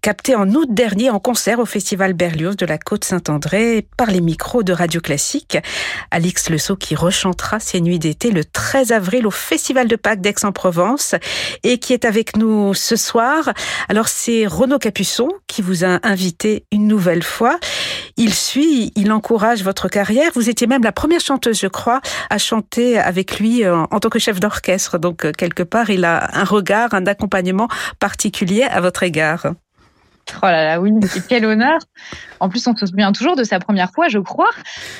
capté 0.02 0.34
en 0.34 0.50
août 0.50 0.68
dernier 0.70 1.08
en 1.08 1.18
concert 1.18 1.60
au 1.60 1.64
Festival 1.64 2.12
Berlioz 2.12 2.56
de 2.56 2.66
la 2.66 2.76
Côte 2.76 3.04
Saint-André 3.04 3.86
par 3.96 4.10
les 4.10 4.20
micros 4.20 4.62
de 4.62 4.74
Radio 4.74 5.00
Classique. 5.00 5.56
Alix 6.10 6.50
Le 6.50 6.58
Sceau 6.58 6.76
qui 6.76 6.94
rechantera 6.94 7.58
ces 7.58 7.80
nuits 7.80 7.98
d'été 7.98 8.32
le 8.32 8.44
13 8.44 8.92
avril 8.92 9.26
au 9.26 9.30
Festival 9.30 9.88
de 9.88 9.96
Pâques 9.96 10.20
d'Aix-en-Provence 10.20 11.14
et 11.62 11.78
qui 11.78 11.94
est 11.94 12.04
avec 12.04 12.36
nous 12.36 12.74
ce 12.74 12.96
soir. 12.96 13.54
Alors 13.88 14.08
c'est 14.08 14.46
Renaud 14.46 14.78
Capuçon 14.78 15.30
qui 15.46 15.62
vous 15.62 15.86
a 15.86 16.00
invité 16.02 16.66
une 16.70 16.86
nouvelle 16.86 17.22
fois. 17.22 17.58
Il 18.18 18.34
suit, 18.34 18.92
il 18.96 19.12
encourage 19.12 19.62
votre 19.62 19.88
carrière. 19.88 20.32
Vous 20.34 20.50
étiez 20.50 20.66
même 20.66 20.82
la 20.82 20.90
première 20.90 21.20
chanteuse, 21.20 21.60
je 21.60 21.68
crois, 21.68 22.00
à 22.30 22.38
chanter 22.38 22.98
avec 22.98 23.38
lui 23.38 23.66
en, 23.66 23.86
tant 23.86 24.08
que 24.08 24.18
chef 24.18 24.40
d'orchestre. 24.40 24.98
Donc, 24.98 25.24
euh, 25.24 25.30
quelque 25.30 25.62
part, 25.62 25.88
il 25.88 26.04
a 26.04 26.36
un 26.36 26.42
regard, 26.44 26.94
un 26.94 27.06
accompagnement 27.06 27.68
particulier 28.00 28.64
à 28.64 28.80
votre 28.80 29.04
égard. 29.04 29.52
Oh 30.36 30.46
là 30.46 30.64
là, 30.64 30.80
oui, 30.80 30.92
quel 31.28 31.44
honneur. 31.44 31.78
En 32.40 32.48
plus, 32.48 32.66
on 32.66 32.76
se 32.76 32.86
souvient 32.86 33.12
toujours 33.12 33.34
de 33.34 33.44
sa 33.44 33.58
première 33.58 33.90
fois, 33.90 34.08
je 34.08 34.18
crois. 34.18 34.50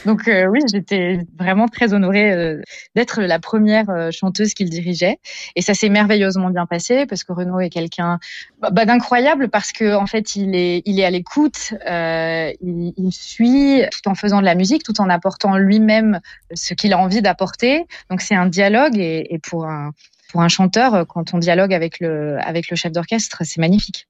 Donc 0.07 0.27
euh, 0.27 0.47
oui, 0.47 0.61
j'étais 0.73 1.21
vraiment 1.39 1.69
très 1.69 1.93
honorée 1.93 2.33
euh, 2.33 2.61
d'être 2.97 3.21
la 3.23 3.39
première 3.39 3.89
euh, 3.91 4.11
chanteuse 4.11 4.55
qu'il 4.55 4.71
dirigeait. 4.71 5.19
Et 5.55 5.63
ça 5.63 5.75
s'est 5.75 5.91
merveilleusement 5.91 6.51
bien 6.51 6.67
passé 6.67 7.07
parce 7.07 7.25
que 7.25 7.33
Renaud 7.33 7.61
est 7.61 7.69
quelqu'un 7.69 8.19
bah, 8.61 8.71
bah, 8.71 8.85
d'incroyable 8.85 9.49
parce 9.49 9.71
que 9.71 9.95
en 9.95 10.07
fait, 10.07 10.35
il 10.35 10.57
est, 10.57 10.83
il 10.87 10.99
est 10.99 11.05
à 11.05 11.11
l'écoute, 11.11 11.75
il, 11.87 12.95
il, 12.97 13.13
suit 13.13 13.83
tout 13.93 14.09
en 14.09 14.15
faisant 14.15 14.41
de 14.41 14.47
la 14.47 14.55
musique, 14.55 14.83
tout 14.83 15.01
en 15.01 15.09
apportant 15.09 15.57
lui-même 15.57 16.21
ce 16.55 16.75
qu'il 16.75 16.93
a 16.93 16.99
envie 16.99 17.23
d'apporter. 17.23 17.87
Donc 18.11 18.23
c'est 18.23 18.35
un 18.35 18.47
dialogue 18.47 18.99
et, 18.99 19.27
et 19.31 19.39
pour 19.39 19.67
un 19.67 19.93
pour 20.31 20.43
un 20.43 20.49
chanteur, 20.49 21.07
quand 21.07 21.33
on 21.33 21.39
dialogue 21.39 21.73
avec 21.73 22.01
le 22.01 22.39
avec 22.41 22.71
le 22.71 22.77
chef 22.77 22.93
d'orchestre, 22.93 23.43
c'est 23.45 23.61
magnifique. 23.61 24.09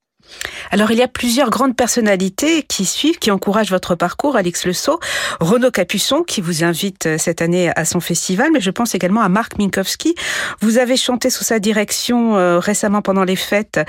Alors 0.70 0.90
il 0.90 0.98
y 0.98 1.02
a 1.02 1.08
plusieurs 1.08 1.50
grandes 1.50 1.76
personnalités 1.76 2.62
qui 2.62 2.84
suivent, 2.84 3.18
qui 3.18 3.30
encouragent 3.30 3.70
votre 3.70 3.94
parcours, 3.94 4.36
Alix 4.36 4.66
Le 4.66 4.72
Sceau, 4.72 5.00
Renaud 5.40 5.70
Capuçon 5.70 6.22
qui 6.22 6.40
vous 6.40 6.64
invite 6.64 7.06
euh, 7.06 7.18
cette 7.18 7.42
année 7.42 7.70
à 7.74 7.84
son 7.84 8.00
festival, 8.00 8.50
mais 8.52 8.60
je 8.60 8.70
pense 8.70 8.94
également 8.94 9.22
à 9.22 9.28
Marc 9.28 9.58
Minkowski. 9.58 10.14
Vous 10.60 10.78
avez 10.78 10.96
chanté 10.96 11.30
sous 11.30 11.44
sa 11.44 11.58
direction 11.58 12.36
euh, 12.36 12.58
récemment 12.58 13.02
pendant 13.02 13.24
les 13.24 13.36
fêtes 13.36 13.80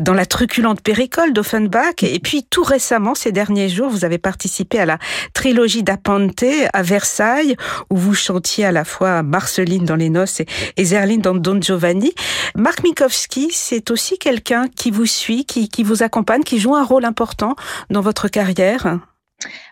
dans 0.00 0.14
la 0.14 0.26
truculente 0.26 0.80
péricole 0.80 1.32
d'Offenbach, 1.32 2.02
et 2.02 2.18
puis 2.18 2.44
tout 2.48 2.64
récemment, 2.64 3.14
ces 3.14 3.32
derniers 3.32 3.68
jours, 3.68 3.88
vous 3.88 4.04
avez 4.04 4.18
participé 4.18 4.78
à 4.78 4.86
la 4.86 4.98
trilogie 5.32 5.82
d'Apante 5.82 6.44
à 6.72 6.82
Versailles, 6.82 7.56
où 7.90 7.96
vous 7.96 8.14
chantiez 8.14 8.64
à 8.64 8.72
la 8.72 8.84
fois 8.84 9.22
Marceline 9.22 9.84
dans 9.84 9.96
Les 9.96 10.10
Noces 10.10 10.42
et 10.76 10.84
Zerline 10.84 11.20
dans 11.20 11.34
Don 11.34 11.60
Giovanni. 11.60 12.12
Marc 12.56 12.82
Minkowski, 12.82 13.50
c'est 13.52 13.90
aussi 13.90 14.18
quelqu'un 14.18 14.66
qui 14.74 14.90
vous 14.90 15.06
suit, 15.06 15.44
qui, 15.44 15.68
qui 15.68 15.83
vous 15.84 16.02
accompagne 16.02 16.42
qui 16.42 16.58
joue 16.58 16.74
un 16.74 16.84
rôle 16.84 17.04
important 17.04 17.54
dans 17.90 18.00
votre 18.00 18.28
carrière 18.28 18.98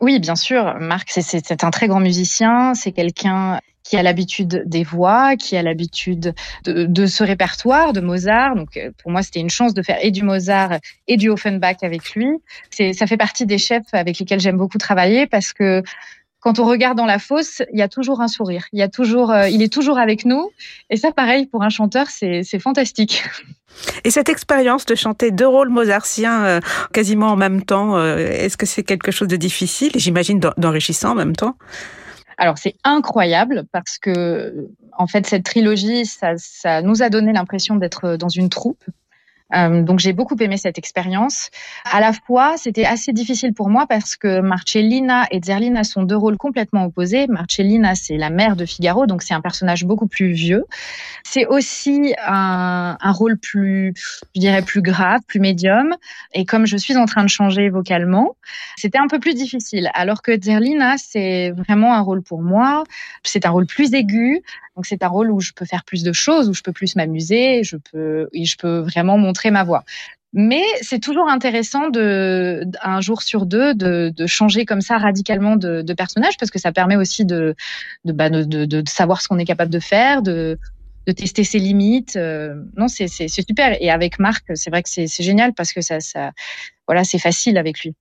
Oui, 0.00 0.18
bien 0.18 0.36
sûr. 0.36 0.76
Marc, 0.80 1.10
c'est 1.10 1.64
un 1.64 1.70
très 1.70 1.88
grand 1.88 2.00
musicien. 2.00 2.74
C'est 2.74 2.92
quelqu'un 2.92 3.58
qui 3.82 3.96
a 3.96 4.02
l'habitude 4.02 4.62
des 4.66 4.84
voix, 4.84 5.36
qui 5.36 5.56
a 5.56 5.62
l'habitude 5.62 6.34
de, 6.64 7.06
ce 7.06 7.24
répertoire 7.24 7.92
de 7.92 8.00
Mozart. 8.00 8.54
Donc, 8.54 8.76
euh, 8.76 8.90
pour 9.02 9.10
moi, 9.10 9.22
c'était 9.22 9.40
une 9.40 9.50
chance 9.50 9.74
de 9.74 9.82
faire 9.82 9.98
et 10.00 10.10
du 10.10 10.22
Mozart 10.22 10.78
et 11.08 11.16
du 11.16 11.28
Offenbach 11.28 11.78
avec 11.82 12.14
lui. 12.14 12.28
Ça 12.70 13.06
fait 13.06 13.16
partie 13.16 13.46
des 13.46 13.58
chefs 13.58 13.92
avec 13.92 14.18
lesquels 14.18 14.40
j'aime 14.40 14.56
beaucoup 14.56 14.78
travailler 14.78 15.26
parce 15.26 15.52
que 15.52 15.82
quand 16.42 16.58
on 16.58 16.64
regarde 16.64 16.98
dans 16.98 17.06
la 17.06 17.20
fosse, 17.20 17.62
il 17.72 17.78
y 17.78 17.82
a 17.82 17.88
toujours 17.88 18.20
un 18.20 18.26
sourire. 18.26 18.66
Il 18.72 18.78
y 18.80 18.82
a 18.82 18.88
toujours, 18.88 19.30
euh, 19.30 19.48
il 19.48 19.62
est 19.62 19.72
toujours 19.72 19.96
avec 19.96 20.24
nous. 20.24 20.50
Et 20.90 20.96
ça, 20.96 21.12
pareil, 21.12 21.46
pour 21.46 21.62
un 21.62 21.68
chanteur, 21.68 22.08
c'est 22.08 22.58
fantastique. 22.58 23.24
Et 24.04 24.10
cette 24.10 24.28
expérience 24.28 24.84
de 24.84 24.94
chanter 24.94 25.30
deux 25.30 25.46
rôles 25.46 25.70
mozartiens 25.70 26.44
euh, 26.44 26.60
quasiment 26.92 27.28
en 27.28 27.36
même 27.36 27.64
temps, 27.64 27.96
euh, 27.96 28.18
est-ce 28.18 28.58
que 28.58 28.66
c'est 28.66 28.82
quelque 28.82 29.10
chose 29.10 29.28
de 29.28 29.36
difficile 29.36 29.92
et 29.94 29.98
j'imagine 29.98 30.40
d'enrichissant 30.58 31.12
en 31.12 31.14
même 31.14 31.34
temps? 31.34 31.56
Alors 32.36 32.58
c'est 32.58 32.74
incroyable 32.84 33.64
parce 33.72 33.96
que 33.96 34.68
en 34.98 35.06
fait 35.06 35.26
cette 35.26 35.44
trilogie, 35.44 36.04
ça, 36.04 36.32
ça 36.36 36.82
nous 36.82 37.02
a 37.02 37.08
donné 37.08 37.32
l'impression 37.32 37.76
d'être 37.76 38.16
dans 38.16 38.28
une 38.28 38.50
troupe 38.50 38.84
euh, 39.54 39.82
donc 39.82 39.98
j'ai 39.98 40.12
beaucoup 40.12 40.36
aimé 40.40 40.56
cette 40.56 40.78
expérience. 40.78 41.50
À 41.90 42.00
la 42.00 42.12
fois, 42.12 42.56
c'était 42.56 42.84
assez 42.84 43.12
difficile 43.12 43.54
pour 43.54 43.68
moi 43.68 43.86
parce 43.86 44.16
que 44.16 44.40
Marcellina 44.40 45.26
et 45.30 45.40
Zerlina 45.42 45.84
sont 45.84 46.02
deux 46.02 46.16
rôles 46.16 46.36
complètement 46.36 46.84
opposés. 46.84 47.26
Marcellina, 47.26 47.94
c'est 47.94 48.16
la 48.16 48.30
mère 48.30 48.56
de 48.56 48.64
Figaro, 48.64 49.06
donc 49.06 49.22
c'est 49.22 49.34
un 49.34 49.40
personnage 49.40 49.84
beaucoup 49.84 50.06
plus 50.06 50.32
vieux. 50.32 50.64
C'est 51.24 51.46
aussi 51.46 52.14
un, 52.26 52.96
un, 53.00 53.12
rôle 53.12 53.38
plus, 53.38 53.94
je 54.34 54.40
dirais, 54.40 54.62
plus 54.62 54.82
grave, 54.82 55.20
plus 55.26 55.40
médium. 55.40 55.94
Et 56.32 56.44
comme 56.44 56.66
je 56.66 56.76
suis 56.76 56.96
en 56.96 57.06
train 57.06 57.24
de 57.24 57.28
changer 57.28 57.68
vocalement, 57.68 58.36
c'était 58.76 58.98
un 58.98 59.08
peu 59.08 59.18
plus 59.18 59.34
difficile. 59.34 59.90
Alors 59.94 60.22
que 60.22 60.40
Zerlina, 60.40 60.96
c'est 60.98 61.50
vraiment 61.50 61.94
un 61.94 62.00
rôle 62.00 62.22
pour 62.22 62.42
moi. 62.42 62.84
C'est 63.22 63.46
un 63.46 63.50
rôle 63.50 63.66
plus 63.66 63.94
aigu. 63.94 64.42
Donc 64.76 64.86
c'est 64.86 65.02
un 65.02 65.08
rôle 65.08 65.30
où 65.30 65.40
je 65.40 65.52
peux 65.52 65.64
faire 65.64 65.84
plus 65.84 66.02
de 66.02 66.12
choses, 66.12 66.48
où 66.48 66.54
je 66.54 66.62
peux 66.62 66.72
plus 66.72 66.96
m'amuser, 66.96 67.62
je 67.62 67.76
peux, 67.76 68.28
je 68.32 68.56
peux 68.56 68.78
vraiment 68.78 69.18
montrer 69.18 69.50
ma 69.50 69.64
voix. 69.64 69.84
Mais 70.34 70.64
c'est 70.80 70.98
toujours 70.98 71.28
intéressant 71.28 71.90
de, 71.90 72.64
un 72.82 73.02
jour 73.02 73.20
sur 73.20 73.44
deux, 73.44 73.74
de, 73.74 74.10
de 74.14 74.26
changer 74.26 74.64
comme 74.64 74.80
ça 74.80 74.96
radicalement 74.96 75.56
de, 75.56 75.82
de, 75.82 75.92
personnage 75.92 76.38
parce 76.38 76.50
que 76.50 76.58
ça 76.58 76.72
permet 76.72 76.96
aussi 76.96 77.26
de, 77.26 77.54
de, 78.06 78.12
bah, 78.12 78.30
de, 78.30 78.82
savoir 78.88 79.20
ce 79.20 79.28
qu'on 79.28 79.38
est 79.38 79.44
capable 79.44 79.70
de 79.70 79.78
faire, 79.78 80.22
de, 80.22 80.58
de 81.06 81.12
tester 81.12 81.44
ses 81.44 81.58
limites. 81.58 82.16
Euh, 82.16 82.54
non, 82.78 82.88
c'est 82.88 83.08
super. 83.28 83.76
Et 83.82 83.90
avec 83.90 84.18
Marc, 84.18 84.44
c'est 84.54 84.70
vrai 84.70 84.82
que 84.82 84.88
c'est 84.88 85.06
génial 85.06 85.52
parce 85.52 85.74
que 85.74 85.82
ça, 85.82 86.00
ça 86.00 86.30
voilà, 86.88 87.04
c'est 87.04 87.18
facile 87.18 87.58
avec 87.58 87.80
lui. 87.80 87.94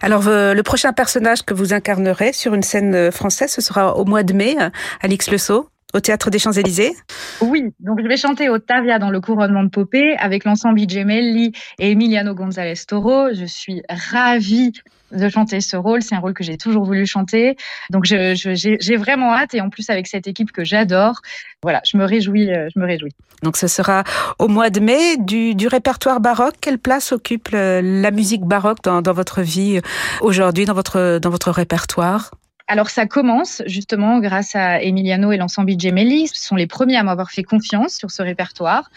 Alors, 0.00 0.28
euh, 0.28 0.54
le 0.54 0.62
prochain 0.62 0.92
personnage 0.92 1.42
que 1.42 1.54
vous 1.54 1.72
incarnerez 1.72 2.32
sur 2.32 2.54
une 2.54 2.62
scène 2.62 2.94
euh, 2.94 3.10
française, 3.10 3.50
ce 3.50 3.60
sera 3.60 3.96
au 3.96 4.04
mois 4.04 4.22
de 4.22 4.32
mai, 4.32 4.56
Alix 5.00 5.28
Le 5.28 5.38
Sceau 5.38 5.68
au 5.94 6.00
Théâtre 6.00 6.30
des 6.30 6.38
Champs-Élysées 6.38 6.92
Oui, 7.40 7.64
donc 7.80 8.00
je 8.02 8.06
vais 8.06 8.16
chanter 8.16 8.50
Ottavia 8.50 8.98
dans 8.98 9.10
le 9.10 9.20
couronnement 9.20 9.64
de 9.64 9.70
Popée 9.70 10.16
avec 10.18 10.44
l'ensemble 10.44 10.80
Gemelli 10.88 11.52
et 11.78 11.92
Emiliano 11.92 12.34
González 12.34 12.74
Toro. 12.86 13.28
Je 13.32 13.46
suis 13.46 13.82
ravie 13.88 14.72
de 15.12 15.28
chanter 15.30 15.60
ce 15.62 15.76
rôle. 15.76 16.02
C'est 16.02 16.14
un 16.14 16.20
rôle 16.20 16.34
que 16.34 16.44
j'ai 16.44 16.58
toujours 16.58 16.84
voulu 16.84 17.06
chanter. 17.06 17.56
Donc 17.90 18.04
j'ai 18.04 18.96
vraiment 18.96 19.32
hâte 19.32 19.54
et 19.54 19.60
en 19.62 19.70
plus 19.70 19.88
avec 19.88 20.06
cette 20.06 20.26
équipe 20.26 20.52
que 20.52 20.64
j'adore. 20.64 21.22
Voilà, 21.62 21.80
je 21.90 21.96
me 21.96 22.04
réjouis, 22.04 22.52
euh, 22.52 22.68
je 22.74 22.78
me 22.78 22.86
réjouis. 22.86 23.12
Donc 23.42 23.56
ce 23.56 23.66
sera 23.66 24.04
au 24.38 24.48
mois 24.48 24.68
de 24.68 24.80
mai 24.80 25.16
du, 25.16 25.54
du 25.54 25.68
répertoire 25.68 26.20
baroque. 26.20 26.56
Quelle 26.60 26.78
place 26.78 27.12
occupe 27.12 27.48
la 27.52 28.10
musique 28.10 28.42
baroque 28.42 28.78
dans, 28.84 29.00
dans 29.00 29.12
votre 29.12 29.40
vie 29.40 29.80
aujourd'hui, 30.20 30.66
dans 30.66 30.74
votre, 30.74 31.18
dans 31.18 31.30
votre 31.30 31.50
répertoire? 31.50 32.30
Alors 32.68 32.90
ça 32.90 33.06
commence 33.06 33.62
justement 33.66 34.20
grâce 34.20 34.54
à 34.54 34.82
Emiliano 34.82 35.32
et 35.32 35.38
l'ensemble 35.38 35.72
Gemelli. 35.78 36.28
Ce 36.28 36.46
sont 36.46 36.54
les 36.54 36.66
premiers 36.66 36.96
à 36.96 37.02
m'avoir 37.02 37.30
fait 37.30 37.42
confiance 37.42 37.94
sur 37.94 38.10
ce 38.10 38.22
répertoire. 38.22 38.90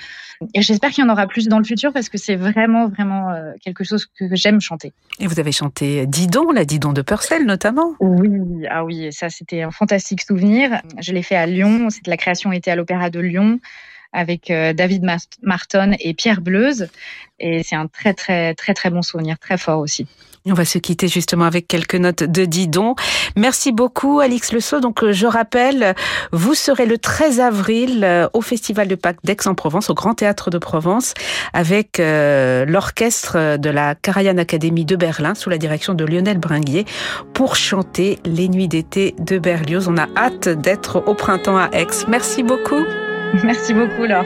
Et 0.53 0.61
j'espère 0.61 0.89
qu'il 0.89 1.03
y 1.03 1.07
en 1.07 1.11
aura 1.11 1.25
plus 1.27 1.47
dans 1.47 1.57
le 1.57 1.63
futur 1.63 1.93
parce 1.93 2.09
que 2.09 2.17
c'est 2.17 2.35
vraiment, 2.35 2.87
vraiment 2.87 3.29
euh, 3.29 3.53
quelque 3.63 3.83
chose 3.83 4.05
que 4.05 4.25
j'aime 4.35 4.59
chanter. 4.59 4.91
Et 5.19 5.27
vous 5.27 5.39
avez 5.39 5.51
chanté 5.51 6.05
Didon, 6.05 6.51
la 6.51 6.65
Didon 6.65 6.93
de 6.93 7.01
Purcell 7.01 7.45
notamment 7.45 7.95
Oui, 7.99 8.65
ah 8.69 8.83
oui, 8.83 9.13
ça 9.13 9.29
c'était 9.29 9.61
un 9.61 9.71
fantastique 9.71 10.21
souvenir. 10.21 10.81
Je 10.99 11.13
l'ai 11.13 11.23
fait 11.23 11.35
à 11.35 11.45
Lyon, 11.45 11.87
la 12.05 12.17
création 12.17 12.51
était 12.51 12.71
à 12.71 12.75
l'Opéra 12.75 13.09
de 13.09 13.19
Lyon 13.19 13.59
avec 14.13 14.51
euh, 14.51 14.73
David 14.73 15.03
Marton 15.41 15.95
et 15.99 16.13
Pierre 16.13 16.41
Bleuze. 16.41 16.89
Et 17.39 17.63
c'est 17.63 17.75
un 17.75 17.87
très, 17.87 18.13
très, 18.13 18.53
très, 18.53 18.73
très 18.73 18.89
bon 18.89 19.01
souvenir, 19.01 19.39
très 19.39 19.57
fort 19.57 19.79
aussi. 19.79 20.05
On 20.47 20.53
va 20.53 20.65
se 20.65 20.79
quitter 20.79 21.07
justement 21.07 21.45
avec 21.45 21.67
quelques 21.67 21.95
notes 21.95 22.23
de 22.23 22.45
Didon. 22.45 22.95
Merci 23.35 23.71
beaucoup, 23.71 24.19
Alix 24.19 24.51
Le 24.51 24.59
Sceau. 24.59 24.79
Donc, 24.79 25.03
euh, 25.03 25.11
je 25.11 25.27
rappelle, 25.27 25.93
vous 26.31 26.55
serez 26.55 26.87
le 26.87 26.97
13 26.97 27.39
avril 27.39 28.03
euh, 28.03 28.27
au 28.33 28.41
Festival 28.41 28.87
de 28.87 28.95
Pâques 28.95 29.23
d'Aix-en-Provence, 29.23 29.91
au 29.91 29.93
Grand 29.93 30.15
Théâtre 30.15 30.49
de 30.49 30.57
Provence, 30.57 31.13
avec 31.53 31.99
l'orchestre 31.99 33.57
de 33.57 33.69
la 33.69 33.93
Karajan 33.95 34.37
Academy 34.37 34.83
de 34.83 34.95
Berlin, 34.95 35.35
sous 35.35 35.49
la 35.49 35.57
direction 35.57 35.93
de 35.93 36.05
Lionel 36.05 36.39
Bringuier, 36.39 36.85
pour 37.33 37.55
chanter 37.55 38.19
les 38.25 38.49
nuits 38.49 38.67
d'été 38.67 39.13
de 39.19 39.37
Berlioz. 39.37 39.87
On 39.87 39.97
a 39.97 40.07
hâte 40.17 40.49
d'être 40.49 41.03
au 41.07 41.13
printemps 41.13 41.57
à 41.57 41.69
Aix. 41.73 41.87
Merci 42.07 42.41
beaucoup. 42.41 42.83
Merci 43.43 43.73
beaucoup, 43.73 44.05
Laure. 44.05 44.25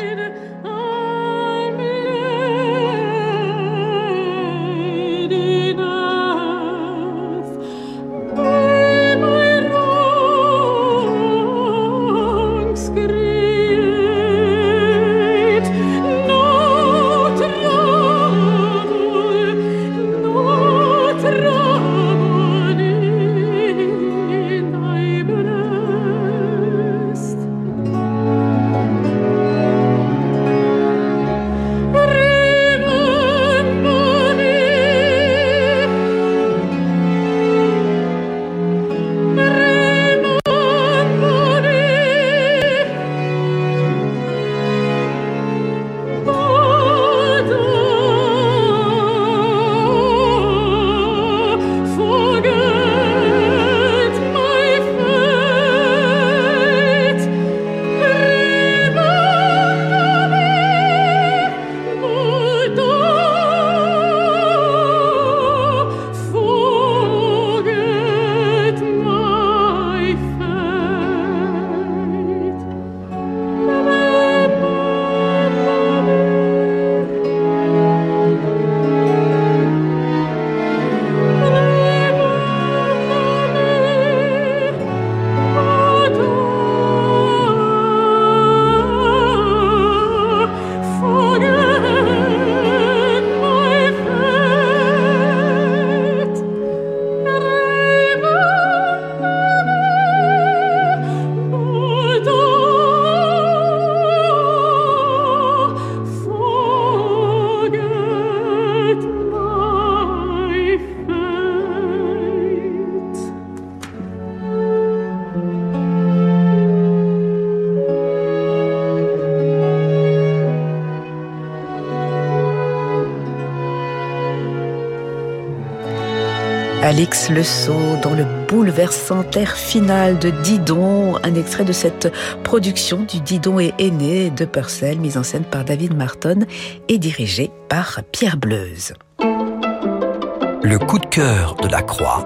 Alix 126.96 127.30
Le 127.30 127.44
Sceau 127.44 127.98
dans 128.02 128.14
le 128.14 128.26
bouleversant 128.48 129.26
air 129.36 129.58
final 129.58 130.18
de 130.18 130.30
Didon, 130.30 131.18
un 131.24 131.36
extrait 131.36 131.66
de 131.66 131.74
cette 131.74 132.10
production 132.42 133.04
du 133.04 133.20
Didon 133.20 133.60
et 133.60 133.74
aîné 133.80 134.30
de 134.30 134.46
Purcell, 134.46 134.98
mise 134.98 135.18
en 135.18 135.24
scène 135.24 135.44
par 135.44 135.66
David 135.66 135.94
Marton 135.94 136.46
et 136.88 136.98
dirigée 136.98 137.52
par 137.68 138.00
Pierre 138.14 138.38
Bleuze. 138.38 138.94
Le 139.20 140.78
coup 140.78 141.00
de 141.00 141.06
cœur 141.08 141.56
de 141.56 141.68
la 141.68 141.82
Croix 141.82 142.26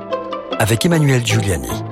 avec 0.59 0.85
Emmanuel 0.85 1.25
Giuliani. 1.25 1.88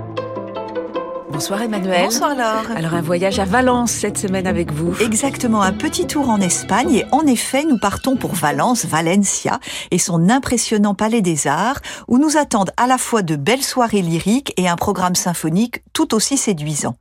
Bonsoir 1.30 1.62
Emmanuel. 1.62 2.06
Bonsoir 2.06 2.36
Laure. 2.36 2.72
Alors 2.76 2.94
un 2.94 3.02
voyage 3.02 3.38
à 3.40 3.44
Valence 3.44 3.92
cette 3.92 4.18
semaine 4.18 4.48
avec 4.48 4.72
vous. 4.72 4.96
Exactement, 5.02 5.62
un 5.62 5.74
petit 5.74 6.08
tour 6.08 6.30
en 6.30 6.40
Espagne 6.40 6.94
et 6.94 7.06
en 7.12 7.26
effet 7.28 7.66
nous 7.66 7.78
partons 7.78 8.16
pour 8.16 8.34
Valence, 8.34 8.86
Valencia 8.86 9.60
et 9.92 10.00
son 10.00 10.30
impressionnant 10.30 10.96
palais 10.96 11.22
des 11.22 11.48
arts 11.48 11.82
où 12.08 12.18
nous 12.18 12.38
attendent 12.38 12.72
à 12.78 12.88
la 12.88 12.98
fois 12.98 13.24
de 13.24 13.36
belles 13.36 13.64
soirées 13.64 14.02
lyriques 14.02 14.54
et 14.56 14.70
un 14.70 14.78
programme 14.78 15.16
symphonique 15.16 15.84
tout 15.92 16.16
aussi 16.16 16.38
séduisant. 16.38 16.96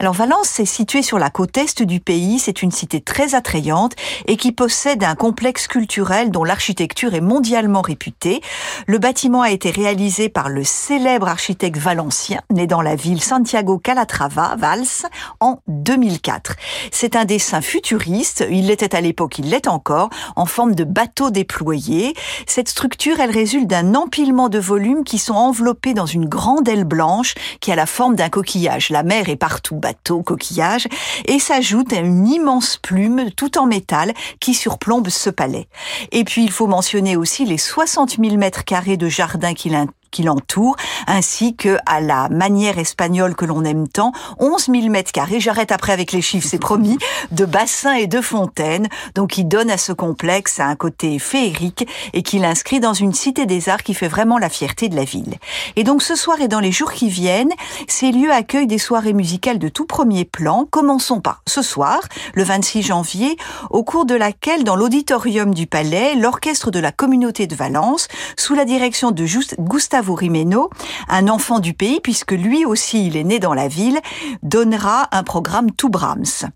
Alors 0.00 0.14
Valence 0.14 0.48
c'est 0.48 0.64
situé 0.64 1.02
sur 1.02 1.20
la 1.20 1.30
côte 1.30 1.56
est 1.56 1.82
du 1.82 2.00
pays, 2.00 2.40
c'est 2.40 2.62
une 2.62 2.72
cité 2.72 3.00
très 3.00 3.36
attrayante 3.36 3.94
et 4.26 4.36
qui 4.36 4.50
possède 4.50 5.04
un 5.04 5.14
complexe 5.14 5.68
culturel 5.68 6.32
dont 6.32 6.44
l'architecture 6.44 7.14
est 7.14 7.20
mondialement 7.20 7.82
réputée. 7.82 8.40
Le 8.88 8.98
bâtiment 8.98 9.42
a 9.42 9.50
été 9.50 9.70
réalisé 9.70 10.28
par 10.28 10.48
le 10.48 10.64
célèbre 10.64 11.28
architecte 11.28 11.78
valencien 11.78 12.40
né 12.50 12.66
dans 12.66 12.82
la 12.82 12.96
ville 12.96 13.22
Santiago 13.22 13.67
Calatrava, 13.76 14.56
Valls, 14.56 15.06
en 15.40 15.58
2004. 15.68 16.56
C'est 16.90 17.16
un 17.16 17.26
dessin 17.26 17.60
futuriste, 17.60 18.46
il 18.50 18.68
l'était 18.68 18.96
à 18.96 19.02
l'époque, 19.02 19.38
il 19.38 19.50
l'est 19.50 19.68
encore, 19.68 20.08
en 20.36 20.46
forme 20.46 20.74
de 20.74 20.84
bateau 20.84 21.30
déployé. 21.30 22.14
Cette 22.46 22.68
structure, 22.68 23.20
elle 23.20 23.30
résulte 23.30 23.66
d'un 23.66 23.94
empilement 23.94 24.48
de 24.48 24.58
volumes 24.58 25.04
qui 25.04 25.18
sont 25.18 25.34
enveloppés 25.34 25.92
dans 25.92 26.06
une 26.06 26.26
grande 26.26 26.68
aile 26.68 26.84
blanche 26.84 27.34
qui 27.60 27.70
a 27.72 27.76
la 27.76 27.86
forme 27.86 28.16
d'un 28.16 28.30
coquillage. 28.30 28.90
La 28.90 29.02
mer 29.02 29.28
est 29.28 29.36
partout, 29.36 29.76
bateau, 29.76 30.22
coquillage, 30.22 30.88
et 31.26 31.38
s'ajoute 31.38 31.92
une 31.92 32.26
immense 32.26 32.78
plume 32.78 33.30
tout 33.32 33.58
en 33.58 33.66
métal 33.66 34.14
qui 34.40 34.54
surplombe 34.54 35.08
ce 35.08 35.30
palais. 35.30 35.68
Et 36.12 36.24
puis 36.24 36.44
il 36.44 36.50
faut 36.50 36.66
mentionner 36.66 37.16
aussi 37.16 37.44
les 37.44 37.58
60 37.58 38.16
000 38.22 38.36
mètres 38.36 38.64
carrés 38.64 38.96
de 38.96 39.08
jardin 39.08 39.54
qu'il 39.54 39.74
qui 40.10 40.22
l'entoure, 40.22 40.76
ainsi 41.06 41.54
que 41.54 41.78
à 41.86 42.00
la 42.00 42.28
manière 42.28 42.78
espagnole 42.78 43.34
que 43.34 43.44
l'on 43.44 43.64
aime 43.64 43.88
tant, 43.88 44.12
11 44.38 44.66
000 44.66 44.88
mètres 44.88 45.12
carrés, 45.12 45.40
j'arrête 45.40 45.72
après 45.72 45.92
avec 45.92 46.12
les 46.12 46.22
chiffres, 46.22 46.46
c'est 46.48 46.58
promis, 46.58 46.98
de 47.30 47.44
bassins 47.44 47.94
et 47.94 48.06
de 48.06 48.20
fontaines, 48.20 48.88
donc 49.14 49.30
qui 49.30 49.44
donne 49.44 49.70
à 49.70 49.78
ce 49.78 49.92
complexe 49.92 50.60
un 50.60 50.76
côté 50.76 51.18
féerique 51.18 51.86
et 52.12 52.22
qui 52.22 52.38
l'inscrit 52.38 52.80
dans 52.80 52.94
une 52.94 53.12
cité 53.12 53.46
des 53.46 53.68
arts 53.68 53.82
qui 53.82 53.94
fait 53.94 54.08
vraiment 54.08 54.38
la 54.38 54.48
fierté 54.48 54.88
de 54.88 54.96
la 54.96 55.04
ville. 55.04 55.34
Et 55.76 55.84
donc 55.84 56.02
ce 56.02 56.14
soir 56.14 56.40
et 56.40 56.48
dans 56.48 56.60
les 56.60 56.72
jours 56.72 56.92
qui 56.92 57.08
viennent, 57.08 57.52
ces 57.86 58.12
lieux 58.12 58.32
accueillent 58.32 58.66
des 58.66 58.78
soirées 58.78 59.12
musicales 59.12 59.58
de 59.58 59.68
tout 59.68 59.86
premier 59.86 60.24
plan. 60.24 60.66
Commençons 60.70 61.20
par 61.20 61.42
ce 61.46 61.62
soir, 61.62 62.00
le 62.34 62.42
26 62.42 62.82
janvier, 62.82 63.36
au 63.70 63.82
cours 63.82 64.04
de 64.04 64.14
laquelle, 64.14 64.64
dans 64.64 64.76
l'auditorium 64.76 65.54
du 65.54 65.66
Palais, 65.66 66.14
l'orchestre 66.14 66.70
de 66.70 66.78
la 66.78 66.92
communauté 66.92 67.46
de 67.46 67.54
Valence, 67.54 68.08
sous 68.36 68.54
la 68.54 68.64
direction 68.64 69.10
de 69.10 69.24
Gustave 69.58 69.97
Gustavo 70.00 70.70
un 71.08 71.28
enfant 71.28 71.60
du 71.60 71.74
pays, 71.74 72.00
puisque 72.00 72.32
lui 72.32 72.64
aussi 72.64 73.06
il 73.06 73.16
est 73.16 73.24
né 73.24 73.38
dans 73.38 73.54
la 73.54 73.68
ville, 73.68 73.98
donnera 74.42 75.08
un 75.12 75.22
programme 75.22 75.72
tout 75.72 75.88
Brahms. 75.88 76.48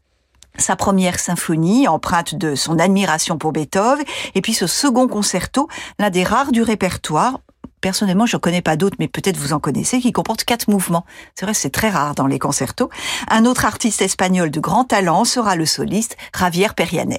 Sa 0.58 0.76
première 0.76 1.18
symphonie, 1.18 1.88
empreinte 1.88 2.34
de 2.34 2.54
son 2.54 2.78
admiration 2.78 3.38
pour 3.38 3.52
Beethoven, 3.52 4.04
et 4.34 4.40
puis 4.42 4.54
ce 4.54 4.66
second 4.66 5.08
concerto, 5.08 5.68
l'un 5.98 6.10
des 6.10 6.24
rares 6.24 6.52
du 6.52 6.62
répertoire, 6.62 7.40
Personnellement, 7.82 8.26
je 8.26 8.36
ne 8.36 8.40
connais 8.40 8.62
pas 8.62 8.76
d'autres, 8.76 8.96
mais 9.00 9.08
peut-être 9.08 9.36
vous 9.36 9.52
en 9.52 9.58
connaissez, 9.58 10.00
qui 10.00 10.12
comportent 10.12 10.44
quatre 10.44 10.68
mouvements. 10.68 11.04
C'est 11.34 11.44
vrai, 11.44 11.52
c'est 11.52 11.70
très 11.70 11.90
rare 11.90 12.14
dans 12.14 12.28
les 12.28 12.38
concertos. 12.38 12.90
Un 13.28 13.44
autre 13.44 13.64
artiste 13.64 14.00
espagnol 14.02 14.52
de 14.52 14.60
grand 14.60 14.84
talent 14.84 15.24
sera 15.24 15.56
le 15.56 15.66
soliste 15.66 16.16
Javier 16.38 16.68
Perianes. 16.76 17.16